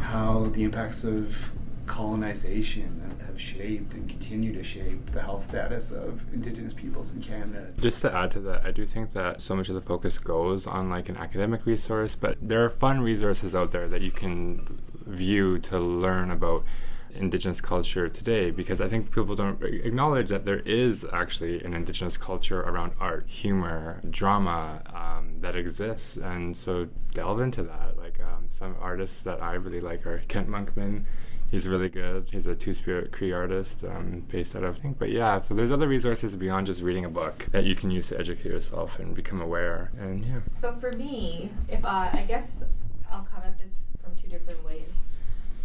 how 0.00 0.44
the 0.52 0.64
impacts 0.64 1.04
of 1.04 1.50
colonization 1.86 3.00
have 3.26 3.40
shaped 3.40 3.94
and 3.94 4.08
continue 4.08 4.52
to 4.52 4.62
shape 4.62 5.06
the 5.12 5.22
health 5.22 5.42
status 5.42 5.90
of 5.90 6.22
Indigenous 6.34 6.74
peoples 6.74 7.10
in 7.10 7.22
Canada. 7.22 7.68
Just 7.80 8.02
to 8.02 8.12
add 8.12 8.30
to 8.32 8.40
that, 8.40 8.64
I 8.64 8.72
do 8.72 8.86
think 8.86 9.12
that 9.12 9.40
so 9.40 9.54
much 9.54 9.68
of 9.68 9.74
the 9.74 9.80
focus 9.80 10.18
goes 10.18 10.66
on 10.66 10.90
like 10.90 11.08
an 11.08 11.16
academic 11.16 11.64
resource, 11.64 12.16
but 12.16 12.36
there 12.42 12.64
are 12.64 12.70
fun 12.70 13.00
resources 13.00 13.54
out 13.54 13.70
there 13.70 13.88
that 13.88 14.02
you 14.02 14.10
can 14.10 14.80
view 15.06 15.58
to 15.58 15.78
learn 15.78 16.30
about 16.30 16.64
indigenous 17.16 17.60
culture 17.60 18.08
today 18.08 18.50
because 18.50 18.80
I 18.80 18.88
think 18.88 19.10
people 19.10 19.34
don't 19.34 19.62
acknowledge 19.62 20.28
that 20.28 20.44
there 20.44 20.60
is 20.60 21.04
actually 21.12 21.62
an 21.62 21.74
indigenous 21.74 22.16
culture 22.16 22.60
around 22.60 22.92
art, 23.00 23.26
humor, 23.26 24.00
drama 24.08 24.82
um, 24.94 25.40
that 25.40 25.56
exists, 25.56 26.16
and 26.16 26.56
so 26.56 26.88
delve 27.14 27.40
into 27.40 27.62
that. 27.62 27.96
Like 27.96 28.20
um, 28.20 28.46
some 28.48 28.76
artists 28.80 29.22
that 29.22 29.42
I 29.42 29.54
really 29.54 29.80
like 29.80 30.06
are 30.06 30.22
Kent 30.28 30.48
Monkman. 30.48 31.04
He's 31.48 31.68
really 31.68 31.88
good. 31.88 32.28
He's 32.32 32.48
a 32.48 32.56
Two 32.56 32.74
Spirit 32.74 33.12
Cree 33.12 33.32
artist 33.32 33.84
um, 33.84 34.24
based 34.28 34.56
out 34.56 34.64
of 34.64 34.76
I 34.76 34.80
think. 34.80 34.98
But 34.98 35.10
yeah, 35.10 35.38
so 35.38 35.54
there's 35.54 35.70
other 35.70 35.86
resources 35.86 36.34
beyond 36.34 36.66
just 36.66 36.80
reading 36.82 37.04
a 37.04 37.08
book 37.08 37.46
that 37.52 37.64
you 37.64 37.76
can 37.76 37.90
use 37.90 38.08
to 38.08 38.18
educate 38.18 38.46
yourself 38.46 38.98
and 38.98 39.14
become 39.14 39.40
aware. 39.40 39.92
And 39.98 40.24
yeah. 40.24 40.40
So 40.60 40.72
for 40.72 40.92
me, 40.92 41.52
if 41.68 41.84
uh, 41.84 42.10
I 42.12 42.24
guess 42.26 42.48
I'll 43.10 43.26
come 43.32 43.42
at 43.44 43.56
this 43.58 43.85
two 44.20 44.28
different 44.28 44.64
ways. 44.64 44.88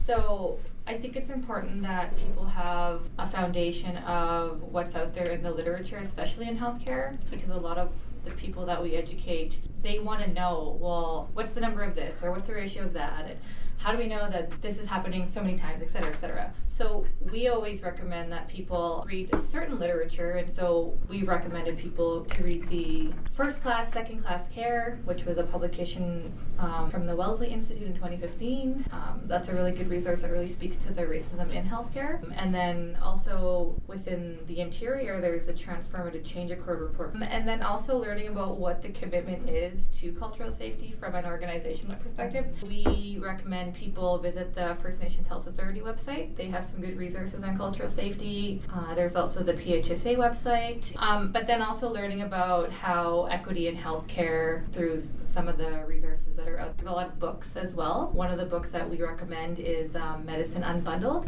So 0.06 0.60
I 0.88 0.96
think 0.96 1.16
it's 1.16 1.30
important 1.30 1.84
that 1.84 2.18
people 2.18 2.46
have 2.46 3.02
a 3.20 3.28
foundation 3.28 3.98
of 3.98 4.62
what's 4.64 4.96
out 4.96 5.14
there 5.14 5.28
in 5.28 5.44
the 5.44 5.52
literature, 5.52 5.98
especially 5.98 6.48
in 6.48 6.58
healthcare, 6.58 7.18
because 7.30 7.50
a 7.50 7.58
lot 7.58 7.78
of 7.78 8.04
the 8.26 8.32
people 8.32 8.66
that 8.66 8.82
we 8.82 8.96
educate, 8.96 9.60
they 9.84 10.00
want 10.00 10.22
to 10.22 10.34
know, 10.34 10.78
well, 10.82 11.30
what's 11.34 11.52
the 11.52 11.62
number 11.62 11.84
of 11.84 11.96
this 11.96 12.22
or 12.24 12.32
what's 12.32 12.48
the 12.48 12.54
ratio 12.54 12.84
of 12.84 12.94
that, 12.94 13.26
and 13.30 13.40
how 13.82 13.92
do 13.92 13.98
we 13.98 14.06
know 14.06 14.30
that 14.30 14.62
this 14.62 14.78
is 14.78 14.88
happening 14.88 15.28
so 15.28 15.42
many 15.42 15.58
times, 15.58 15.82
et 15.82 15.90
cetera, 15.90 16.12
et 16.12 16.20
cetera. 16.20 16.54
So 16.70 17.06
we 17.32 17.48
always 17.48 17.82
recommend 17.82 18.32
that 18.32 18.48
people 18.48 19.04
read 19.08 19.30
certain 19.42 19.80
literature, 19.80 20.32
and 20.32 20.50
so 20.50 20.98
we've 21.10 21.28
recommended 21.28 21.78
people 21.78 22.24
to 22.26 22.44
read 22.44 22.68
the 22.70 23.12
First 23.32 23.60
Class, 23.60 23.92
Second 23.92 24.24
Class 24.24 24.48
Care, 24.54 25.00
which 25.06 25.26
was 25.26 25.38
a 25.38 25.44
publication 25.44 26.32
um, 26.60 26.90
from 26.90 27.04
the 27.04 27.16
Wellesley 27.16 27.50
Institute 27.50 27.88
in 27.88 27.94
2015. 27.94 28.86
Um, 28.92 29.22
that's 29.26 29.50
a 29.50 29.54
really 29.54 29.72
good 29.72 29.88
resource 29.90 30.22
that 30.22 30.32
really 30.32 30.48
speaks 30.48 30.76
to 30.78 30.94
the 30.94 31.04
racism 31.04 31.52
in 31.52 31.66
healthcare. 31.66 32.22
And 32.36 32.54
then 32.54 32.98
also 33.02 33.76
within 33.88 34.40
the 34.48 34.60
interior, 34.60 35.20
there's 35.20 35.46
the 35.46 35.54
Transformative 35.54 36.24
Change 36.24 36.52
Accord 36.52 36.80
report. 36.82 37.14
And 37.22 37.48
then 37.48 37.64
also 37.64 37.98
learning 37.98 38.28
about 38.28 38.58
what 38.58 38.82
the 38.82 38.90
commitment 38.90 39.50
is 39.50 39.88
to 40.00 40.14
cultural 40.14 40.52
safety 40.52 40.92
from 40.92 41.16
an 41.16 41.26
organizational 41.26 41.96
perspective. 41.98 42.46
We 42.64 43.18
recommend 43.20 43.71
people 43.74 44.18
visit 44.18 44.54
the 44.54 44.76
First 44.82 45.02
Nations 45.02 45.28
Health 45.28 45.48
Authority 45.48 45.82
website. 45.82 46.36
They 46.36 46.48
have 46.48 46.64
some 46.64 46.82
good 46.82 46.98
resources 46.98 47.44
on 47.44 47.58
cultural 47.58 47.90
safety. 47.90 48.62
Uh, 48.74 48.94
there's 48.94 49.16
also 49.16 49.42
the 49.44 49.54
PHSA 49.54 50.18
website. 50.18 50.96
Um, 51.02 51.32
but 51.32 51.48
then 51.48 51.62
also 51.62 51.92
learning 51.92 52.22
about 52.22 52.72
how 52.72 53.26
equity 53.26 53.68
in 53.68 53.76
healthcare 53.78 54.70
through 54.72 55.04
some 55.34 55.48
of 55.48 55.58
the 55.58 55.84
resources 55.88 56.36
that 56.36 56.48
are 56.48 56.60
out. 56.60 56.78
There's 56.78 56.90
a 56.90 56.94
lot 56.94 57.08
of 57.08 57.20
books 57.20 57.56
as 57.56 57.74
well. 57.74 58.10
One 58.14 58.30
of 58.32 58.38
the 58.38 58.46
books 58.46 58.70
that 58.72 58.90
we 58.90 59.02
recommend 59.02 59.60
is 59.60 59.96
um, 59.96 60.26
Medicine 60.26 60.64
Unbundled. 60.64 61.28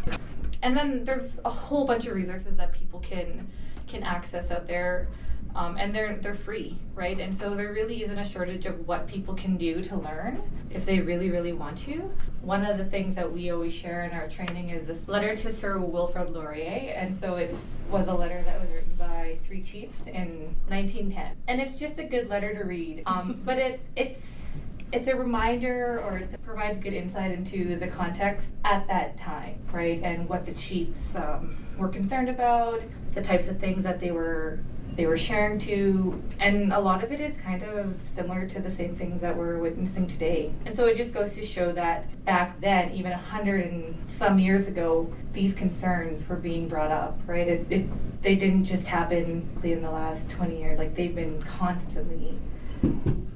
and 0.62 0.75
then 0.75 1.03
there's 1.03 1.39
a 1.45 1.49
whole 1.49 1.86
bunch 1.86 2.06
of 2.08 2.15
resources 2.15 2.56
that 2.58 2.73
people 2.73 2.99
can 2.99 3.49
can 3.86 4.01
access 4.03 4.49
out 4.49 4.65
there 4.65 5.10
um, 5.56 5.78
and 5.78 5.94
they're 5.94 6.16
they're 6.16 6.34
free, 6.34 6.78
right? 6.96 7.20
And 7.20 7.34
so 7.34 7.56
there 7.56 7.72
really 7.72 8.04
isn't 8.04 8.18
a 8.18 8.24
shortage 8.24 8.66
of 8.66 8.88
what 8.88 9.08
people 9.08 9.34
can 9.34 9.58
do 9.58 9.82
to 9.84 9.96
learn 9.96 10.42
if 10.70 10.86
they 10.86 11.00
really 11.00 11.30
really 11.30 11.54
want 11.54 11.78
to. 11.80 12.12
One 12.42 12.66
of 12.66 12.78
the 12.78 12.86
things 12.86 13.16
that 13.16 13.32
we 13.32 13.52
always 13.52 13.74
share 13.74 14.04
in 14.04 14.12
our 14.12 14.28
training 14.28 14.70
is 14.70 14.88
this 14.88 15.08
letter 15.08 15.36
to 15.36 15.54
Sir 15.54 15.80
Wilfrid 15.80 16.32
Laurier, 16.32 16.94
and 16.96 17.18
so 17.20 17.36
it 17.36 17.56
was 17.89 18.08
a 18.08 18.13
letter 18.13 18.44
that 18.46 18.60
was 18.60 18.70
written 18.70 18.96
by 18.96 19.38
three 19.44 19.62
chiefs 19.62 19.98
in 20.08 20.56
1910, 20.68 21.36
and 21.48 21.62
it's 21.62 21.80
just 21.80 22.00
a 22.00 22.04
good 22.04 22.30
letter 22.30 22.54
to 22.54 22.63
read. 22.63 23.04
Um, 23.06 23.42
but 23.46 23.58
it 23.58 23.80
it's 23.96 24.44
it's 24.92 25.08
a 25.08 25.16
reminder 25.16 26.00
or 26.06 26.18
it 26.18 26.44
provides 26.44 26.78
good 26.78 26.94
insight 26.94 27.32
into 27.32 27.78
the 27.78 27.88
context 27.88 28.52
at 28.63 28.88
that 28.88 29.18
time, 29.18 29.60
right? 29.72 30.00
And 30.04 30.30
what 30.30 30.46
the 30.46 30.52
chiefs 30.52 31.02
um, 31.16 31.58
were 31.80 31.89
concerned 31.89 32.30
about, 32.30 32.84
the 33.13 33.22
types 33.22 33.48
of 33.48 33.60
things 33.60 33.84
that 33.84 34.00
they 34.00 34.12
were 34.12 34.60
they 34.95 35.06
were 35.06 35.17
sharing 35.17 35.58
to, 35.60 36.21
and 36.39 36.71
a 36.71 36.79
lot 36.79 37.03
of 37.03 37.12
it 37.12 37.19
is 37.19 37.36
kind 37.38 37.63
of 37.63 37.95
similar 38.15 38.45
to 38.47 38.60
the 38.60 38.69
same 38.69 38.95
things 38.95 39.21
that 39.21 39.36
we're 39.36 39.58
witnessing 39.60 40.06
today. 40.06 40.53
And 40.65 40.75
so 40.75 40.86
it 40.86 40.97
just 40.97 41.13
goes 41.13 41.34
to 41.36 41.41
show 41.41 41.71
that 41.71 42.06
back 42.25 42.60
then, 42.62 42.91
even 42.93 43.12
a 43.12 43.17
hundred 43.17 43.65
and 43.65 43.97
some 44.10 44.38
years 44.39 44.67
ago, 44.67 45.12
these 45.32 45.53
concerns 45.53 46.27
were 46.27 46.36
being 46.36 46.67
brought 46.67 46.91
up, 46.91 47.19
right? 47.25 47.47
It, 47.47 47.67
it, 47.69 48.21
they 48.21 48.36
didn't 48.36 48.65
just 48.65 48.86
happen 48.86 49.49
in 49.63 49.82
the 49.82 49.91
last 49.91 50.29
20 50.29 50.60
years, 50.60 50.77
like 50.77 50.93
they've 50.93 51.15
been 51.15 51.41
constantly 51.41 52.38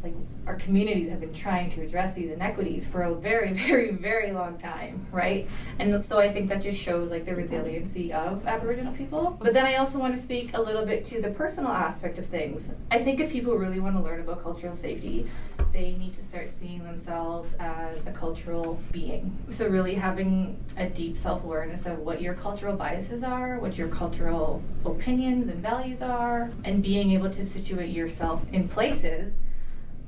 like 0.07 0.15
our 0.47 0.55
communities 0.55 1.09
have 1.09 1.19
been 1.19 1.33
trying 1.33 1.69
to 1.69 1.81
address 1.81 2.15
these 2.15 2.31
inequities 2.31 2.87
for 2.87 3.03
a 3.03 3.13
very, 3.13 3.51
very, 3.67 3.91
very 3.91 4.31
long 4.31 4.57
time, 4.57 5.05
right? 5.11 5.47
And 5.79 6.03
so 6.05 6.19
I 6.19 6.31
think 6.31 6.47
that 6.49 6.61
just 6.61 6.79
shows 6.79 7.11
like 7.11 7.25
the 7.25 7.35
resiliency 7.35 8.13
of 8.13 8.47
Aboriginal 8.47 8.93
people. 8.93 9.37
But 9.41 9.53
then 9.53 9.65
I 9.65 9.75
also 9.75 9.99
want 9.99 10.15
to 10.15 10.21
speak 10.21 10.55
a 10.55 10.61
little 10.61 10.85
bit 10.85 11.03
to 11.05 11.21
the 11.21 11.31
personal 11.31 11.71
aspect 11.71 12.17
of 12.17 12.25
things. 12.27 12.67
I 12.91 13.03
think 13.03 13.19
if 13.19 13.29
people 13.29 13.55
really 13.55 13.79
want 13.79 13.97
to 13.97 14.01
learn 14.01 14.21
about 14.21 14.41
cultural 14.41 14.75
safety, 14.77 15.27
they 15.73 15.95
need 15.95 16.13
to 16.13 16.25
start 16.29 16.49
seeing 16.61 16.83
themselves 16.83 17.49
as 17.59 17.99
a 18.05 18.11
cultural 18.11 18.81
being. 18.91 19.37
So 19.49 19.67
really 19.67 19.95
having 19.95 20.57
a 20.77 20.87
deep 20.87 21.17
self-awareness 21.17 21.85
of 21.85 21.99
what 21.99 22.21
your 22.21 22.35
cultural 22.35 22.75
biases 22.75 23.21
are, 23.21 23.59
what 23.59 23.77
your 23.77 23.89
cultural 23.89 24.63
opinions 24.85 25.51
and 25.51 25.61
values 25.61 26.01
are, 26.01 26.49
and 26.63 26.81
being 26.81 27.11
able 27.11 27.29
to 27.31 27.45
situate 27.45 27.89
yourself 27.89 28.45
in 28.53 28.69
places 28.69 29.33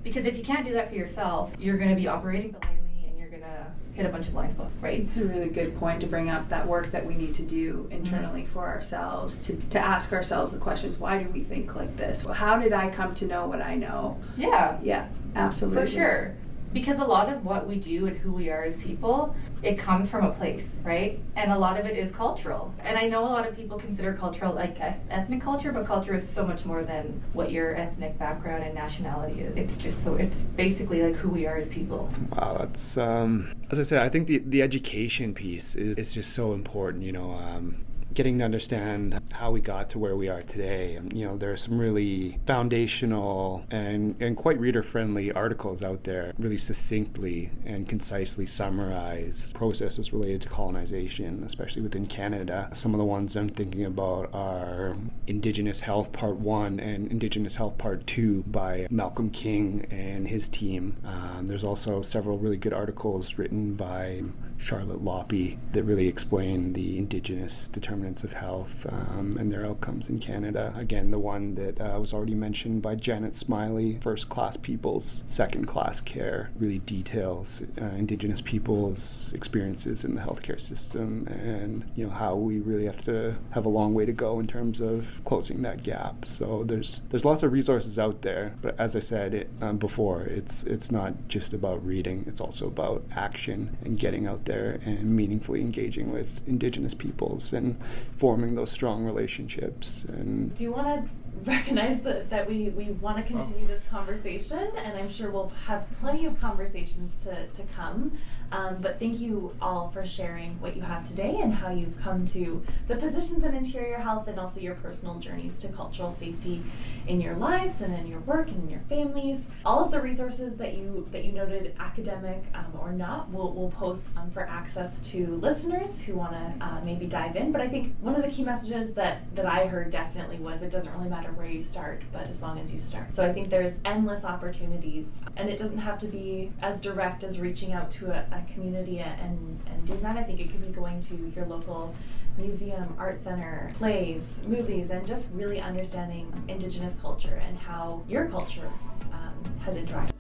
because 0.03 0.25
if 0.25 0.37
you 0.37 0.43
can't 0.43 0.65
do 0.65 0.73
that 0.73 0.89
for 0.89 0.95
yourself, 0.95 1.55
you're 1.59 1.77
going 1.77 1.89
to 1.89 1.95
be 1.95 2.07
operating 2.07 2.51
blindly 2.51 3.05
and 3.07 3.17
you're 3.17 3.29
going 3.29 3.43
to 3.43 3.67
hit 3.93 4.05
a 4.05 4.09
bunch 4.09 4.27
of 4.27 4.33
blind 4.33 4.51
spots, 4.51 4.71
right? 4.81 4.99
It's 4.99 5.17
a 5.17 5.25
really 5.25 5.49
good 5.49 5.77
point 5.77 5.99
to 6.01 6.07
bring 6.07 6.29
up 6.29 6.47
that 6.49 6.67
work 6.67 6.91
that 6.91 7.05
we 7.05 7.15
need 7.15 7.35
to 7.35 7.41
do 7.41 7.87
internally 7.91 8.43
mm-hmm. 8.43 8.53
for 8.53 8.67
ourselves 8.67 9.39
to, 9.47 9.55
to 9.55 9.79
ask 9.79 10.13
ourselves 10.13 10.53
the 10.53 10.59
questions 10.59 10.97
why 10.97 11.21
do 11.21 11.29
we 11.29 11.43
think 11.43 11.75
like 11.75 11.95
this? 11.97 12.25
Well, 12.25 12.33
how 12.33 12.57
did 12.57 12.73
I 12.73 12.89
come 12.89 13.13
to 13.15 13.25
know 13.25 13.47
what 13.47 13.61
I 13.61 13.75
know? 13.75 14.19
Yeah. 14.37 14.77
Yeah, 14.81 15.09
absolutely. 15.35 15.85
For 15.85 15.91
sure 15.91 16.35
because 16.73 16.99
a 16.99 17.03
lot 17.03 17.33
of 17.33 17.43
what 17.43 17.67
we 17.67 17.75
do 17.75 18.07
and 18.07 18.17
who 18.17 18.31
we 18.31 18.49
are 18.49 18.63
as 18.63 18.75
people 18.75 19.35
it 19.61 19.77
comes 19.77 20.09
from 20.09 20.25
a 20.25 20.31
place 20.31 20.65
right? 20.83 21.19
And 21.35 21.51
a 21.51 21.57
lot 21.57 21.79
of 21.79 21.85
it 21.85 21.97
is 21.97 22.11
cultural. 22.11 22.73
And 22.79 22.97
i 22.97 23.07
know 23.07 23.23
a 23.23 23.31
lot 23.37 23.47
of 23.47 23.55
people 23.55 23.77
consider 23.77 24.13
cultural 24.13 24.53
like 24.53 24.79
ethnic 24.79 25.41
culture 25.41 25.71
but 25.71 25.85
culture 25.85 26.13
is 26.13 26.27
so 26.27 26.45
much 26.45 26.65
more 26.65 26.83
than 26.83 27.21
what 27.33 27.51
your 27.51 27.75
ethnic 27.75 28.17
background 28.17 28.63
and 28.63 28.73
nationality 28.73 29.41
is. 29.41 29.57
It's 29.57 29.77
just 29.77 30.03
so 30.03 30.15
it's 30.15 30.43
basically 30.43 31.03
like 31.03 31.15
who 31.15 31.29
we 31.29 31.45
are 31.45 31.57
as 31.57 31.67
people. 31.67 32.11
Wow 32.31 32.57
that's 32.59 32.97
um 32.97 33.53
as 33.71 33.79
i 33.79 33.83
said 33.83 34.01
i 34.01 34.09
think 34.09 34.27
the 34.27 34.39
the 34.39 34.61
education 34.61 35.33
piece 35.33 35.75
is, 35.75 35.97
is 35.97 36.13
just 36.13 36.33
so 36.33 36.53
important 36.53 37.03
you 37.03 37.11
know 37.11 37.31
um 37.33 37.77
getting 38.13 38.39
to 38.39 38.45
understand 38.45 39.19
how 39.31 39.51
we 39.51 39.61
got 39.61 39.89
to 39.91 39.99
where 39.99 40.15
we 40.15 40.27
are 40.27 40.41
today. 40.41 40.99
You 41.13 41.25
know, 41.25 41.37
there 41.37 41.51
are 41.51 41.57
some 41.57 41.77
really 41.77 42.39
foundational 42.45 43.65
and, 43.69 44.15
and 44.19 44.35
quite 44.35 44.59
reader 44.59 44.83
friendly 44.83 45.31
articles 45.31 45.83
out 45.83 46.03
there, 46.03 46.33
really 46.37 46.57
succinctly 46.57 47.51
and 47.65 47.87
concisely 47.87 48.45
summarize 48.45 49.51
processes 49.53 50.11
related 50.11 50.41
to 50.43 50.49
colonization, 50.49 51.43
especially 51.45 51.81
within 51.81 52.07
Canada. 52.07 52.69
Some 52.73 52.93
of 52.93 52.97
the 52.97 53.05
ones 53.05 53.35
I'm 53.35 53.49
thinking 53.49 53.85
about 53.85 54.33
are 54.33 54.97
Indigenous 55.27 55.81
Health 55.81 56.11
Part 56.11 56.37
1 56.37 56.79
and 56.79 57.11
Indigenous 57.11 57.55
Health 57.55 57.77
Part 57.77 58.07
2 58.07 58.43
by 58.47 58.87
Malcolm 58.89 59.29
King 59.29 59.85
and 59.91 60.27
his 60.27 60.49
team. 60.49 60.97
Um, 61.05 61.47
there's 61.47 61.63
also 61.63 62.01
several 62.01 62.37
really 62.37 62.57
good 62.57 62.73
articles 62.73 63.37
written 63.37 63.75
by 63.75 64.23
Charlotte 64.59 65.03
Loppie 65.03 65.57
that 65.71 65.83
really 65.83 66.07
explain 66.07 66.73
the 66.73 66.97
Indigenous 66.97 67.69
determinants 67.69 68.23
of 68.23 68.33
health 68.33 68.85
um, 68.89 69.37
and 69.39 69.51
their 69.51 69.65
outcomes 69.65 70.09
in 70.09 70.19
Canada. 70.19 70.73
Again, 70.77 71.11
the 71.11 71.17
one 71.17 71.55
that 71.55 71.79
uh, 71.79 71.97
was 71.99 72.13
already 72.13 72.35
mentioned 72.35 72.81
by 72.81 72.95
Janet 72.95 73.33
Smylie, 73.33 74.01
First 74.03 74.27
Class 74.27 74.57
Peoples, 74.57 75.23
Second 75.25 75.65
Class 75.65 76.01
Care, 76.01 76.51
really 76.59 76.79
details 76.79 77.63
uh, 77.81 77.85
Indigenous 77.85 78.41
peoples' 78.41 79.29
experiences 79.33 80.03
in 80.03 80.15
the 80.15 80.21
healthcare 80.21 80.59
system 80.59 81.25
and 81.27 81.89
you 81.95 82.05
know 82.05 82.11
how 82.11 82.35
we 82.35 82.59
really 82.59 82.85
have 82.85 82.97
to 83.05 83.35
have 83.51 83.65
a 83.65 83.69
long 83.69 83.93
way 83.93 84.05
to 84.05 84.11
go 84.11 84.39
in 84.39 84.47
terms 84.47 84.81
of 84.81 85.07
closing 85.23 85.61
that 85.61 85.83
gap. 85.83 86.25
So 86.25 86.63
there's 86.65 87.01
there's 87.09 87.23
lots 87.23 87.43
of 87.43 87.53
resources 87.53 87.97
out 87.97 88.23
there, 88.23 88.55
but 88.61 88.77
as 88.77 88.95
I 88.95 88.99
said 88.99 89.33
it, 89.33 89.49
um, 89.61 89.77
before, 89.77 90.23
it's 90.23 90.63
it's 90.63 90.91
not 90.91 91.13
just 91.29 91.53
about 91.53 91.85
reading; 91.85 92.25
it's 92.27 92.41
also 92.41 92.67
about 92.67 93.05
action 93.15 93.77
and 93.83 93.97
getting 93.97 94.27
out 94.27 94.45
there 94.49 94.79
and 94.83 95.15
meaningfully 95.15 95.61
engaging 95.61 96.11
with 96.11 96.41
Indigenous 96.47 96.93
peoples 96.93 97.53
and 97.53 97.79
forming 98.17 98.55
those 98.55 98.71
strong 98.71 99.05
relationships. 99.05 100.03
And 100.09 100.53
do 100.55 100.63
you 100.65 100.71
want 100.71 101.05
to 101.05 101.09
recognize 101.45 102.01
that, 102.01 102.29
that 102.29 102.47
we, 102.47 102.69
we 102.69 102.91
want 102.93 103.17
to 103.17 103.23
continue 103.23 103.67
this 103.67 103.85
conversation, 103.85 104.69
and 104.77 104.97
I'm 104.97 105.09
sure 105.09 105.31
we'll 105.31 105.49
have 105.67 105.87
plenty 105.99 106.25
of 106.25 106.39
conversations 106.39 107.23
to, 107.23 107.47
to 107.47 107.63
come. 107.75 108.17
Um, 108.51 108.77
but 108.81 108.99
thank 108.99 109.19
you 109.19 109.55
all 109.61 109.91
for 109.91 110.03
sharing 110.03 110.59
what 110.59 110.75
you 110.75 110.81
have 110.81 111.07
today 111.07 111.39
and 111.41 111.53
how 111.53 111.69
you've 111.69 111.99
come 111.99 112.25
to 112.27 112.63
the 112.87 112.95
positions 112.95 113.43
in 113.43 113.53
interior 113.53 113.97
health 113.97 114.27
and 114.27 114.39
also 114.39 114.59
your 114.59 114.75
personal 114.75 115.19
journeys 115.19 115.57
to 115.59 115.67
cultural 115.67 116.11
safety 116.11 116.63
in 117.07 117.21
your 117.21 117.35
lives 117.35 117.81
and 117.81 117.93
in 117.93 118.07
your 118.07 118.21
work 118.21 118.49
and 118.49 118.63
in 118.63 118.69
your 118.69 118.81
families. 118.89 119.45
All 119.65 119.85
of 119.85 119.91
the 119.91 120.01
resources 120.01 120.55
that 120.57 120.75
you 120.75 121.07
that 121.11 121.25
you 121.25 121.31
noted, 121.31 121.75
academic 121.79 122.43
um, 122.55 122.73
or 122.79 122.91
not, 122.91 123.29
we'll, 123.29 123.53
we'll 123.53 123.71
post 123.71 124.17
um, 124.17 124.31
for 124.31 124.41
access 124.41 124.99
to 125.11 125.27
listeners 125.37 126.01
who 126.01 126.15
want 126.15 126.31
to 126.31 126.65
uh, 126.65 126.81
maybe 126.83 127.05
dive 127.05 127.35
in. 127.35 127.51
But 127.51 127.61
I 127.61 127.67
think 127.67 127.95
one 128.01 128.15
of 128.15 128.23
the 128.23 128.29
key 128.29 128.43
messages 128.43 128.93
that 128.93 129.35
that 129.35 129.45
I 129.45 129.67
heard 129.67 129.91
definitely 129.91 130.37
was 130.37 130.63
it 130.63 130.71
doesn't 130.71 130.93
really 130.97 131.09
matter 131.09 131.28
where 131.37 131.47
you 131.47 131.61
start, 131.61 132.01
but 132.11 132.27
as 132.27 132.41
long 132.41 132.59
as 132.59 132.73
you 132.73 132.79
start. 132.79 133.11
So 133.11 133.25
I 133.25 133.33
think 133.33 133.49
there's 133.49 133.77
endless 133.85 134.23
opportunities, 134.23 135.05
and 135.37 135.49
it 135.49 135.57
doesn't 135.57 135.79
have 135.79 135.97
to 135.99 136.07
be 136.07 136.51
as 136.61 136.79
direct 136.79 137.23
as 137.23 137.39
reaching 137.39 137.73
out 137.73 137.91
to 137.91 138.11
a, 138.11 138.25
a 138.31 138.43
community 138.53 138.99
and, 138.99 139.59
and 139.67 139.85
doing 139.85 140.01
that. 140.01 140.17
I 140.17 140.23
think 140.23 140.39
it 140.39 140.49
could 140.51 140.61
be 140.61 140.71
going 140.71 140.99
to 141.01 141.15
your 141.35 141.45
local 141.45 141.95
museum, 142.37 142.95
art 142.97 143.21
center, 143.23 143.69
plays, 143.75 144.39
movies, 144.45 144.89
and 144.89 145.05
just 145.05 145.29
really 145.33 145.59
understanding 145.59 146.31
Indigenous 146.47 146.95
culture 147.01 147.41
and 147.45 147.57
how 147.57 148.03
your 148.07 148.27
culture 148.27 148.71
um, 149.11 149.59
has 149.65 149.75
interacted. 149.75 150.11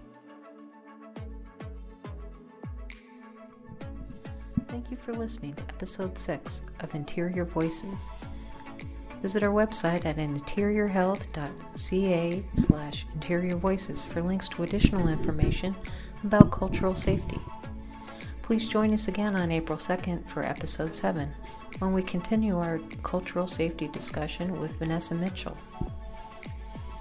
Thank 4.67 4.91
you 4.91 4.97
for 4.97 5.13
listening 5.13 5.55
to 5.55 5.63
episode 5.63 6.17
6 6.17 6.61
of 6.81 6.93
Interior 6.93 7.43
Voices. 7.43 8.07
Visit 9.21 9.43
our 9.43 9.51
website 9.51 10.05
at 10.05 10.17
interiorhealth.ca 10.17 12.43
slash 12.55 13.05
interior 13.13 13.55
voices 13.55 14.03
for 14.05 14.21
links 14.21 14.47
to 14.49 14.63
additional 14.63 15.07
information 15.09 15.75
about 16.23 16.51
cultural 16.51 16.95
safety. 16.95 17.39
Please 18.41 18.67
join 18.67 18.93
us 18.93 19.07
again 19.07 19.35
on 19.35 19.51
April 19.51 19.77
2nd 19.77 20.27
for 20.27 20.43
episode 20.43 20.95
7 20.95 21.31
when 21.79 21.93
we 21.93 22.01
continue 22.01 22.57
our 22.57 22.79
cultural 23.03 23.45
safety 23.45 23.89
discussion 23.89 24.59
with 24.59 24.79
Vanessa 24.79 25.13
Mitchell. 25.15 25.55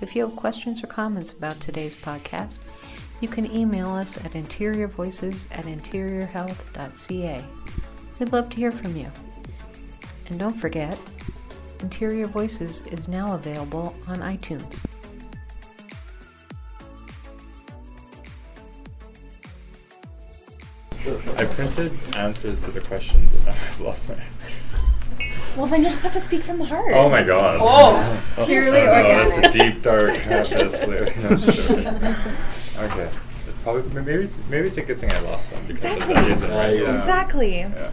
If 0.01 0.15
you 0.15 0.27
have 0.27 0.37
questions 0.37 0.85
or 0.85 0.89
comments 0.89 1.33
about 1.33 1.61
today's 1.61 1.95
podcast, 1.95 2.59
you 3.21 3.29
can 3.29 3.51
email 3.51 3.89
us 3.89 4.17
at 4.19 4.33
interiorvoices 4.33 5.49
at 5.51 5.65
interiorhealth.ca. 5.65 7.45
We'd 8.19 8.33
love 8.33 8.51
to 8.51 8.57
hear 8.57 8.73
from 8.73 8.97
you. 8.97 9.11
And 10.29 10.39
don't 10.39 10.55
forget, 10.55 10.99
Interior 11.81 12.27
Voices 12.27 12.83
is 12.87 13.09
now 13.09 13.35
available 13.35 13.95
on 14.09 14.19
iTunes. 14.19 14.85
I 21.37 21.45
printed 21.47 21.93
answers 22.17 22.63
to 22.65 22.71
the 22.71 22.81
questions 22.81 23.33
and 23.33 23.49
I've 23.49 23.81
lost 23.81 24.09
my 24.09 24.17
answers. 24.17 24.77
Well, 25.57 25.67
then 25.67 25.83
you'll 25.83 25.93
just 25.93 26.03
have 26.03 26.13
to 26.13 26.21
speak 26.21 26.43
from 26.43 26.59
the 26.59 26.65
heart. 26.65 26.93
Oh 26.95 27.09
my 27.09 27.23
god. 27.23 27.59
Oh, 27.61 28.23
oh 28.37 28.45
purely 28.45 28.81
oh, 28.81 28.89
organic. 28.89 29.29
No, 29.29 29.41
that's 29.41 29.57
a 29.57 29.59
deep, 29.59 29.83
dark 29.83 30.11
abyss. 30.27 30.83
okay. 32.79 33.11
It's 33.47 33.59
probably 33.59 34.03
maybe 34.03 34.25
it's, 34.25 34.37
maybe 34.51 34.67
it's 34.67 34.77
a 34.77 34.83
good 34.83 34.99
thing 34.99 35.13
I 35.13 35.21
lost 35.21 35.51
them. 35.51 35.65
Exactly. 35.69 36.15
Right, 36.15 36.79
yeah. 36.79 36.93
Exactly. 36.93 37.59
Yeah. 37.61 37.91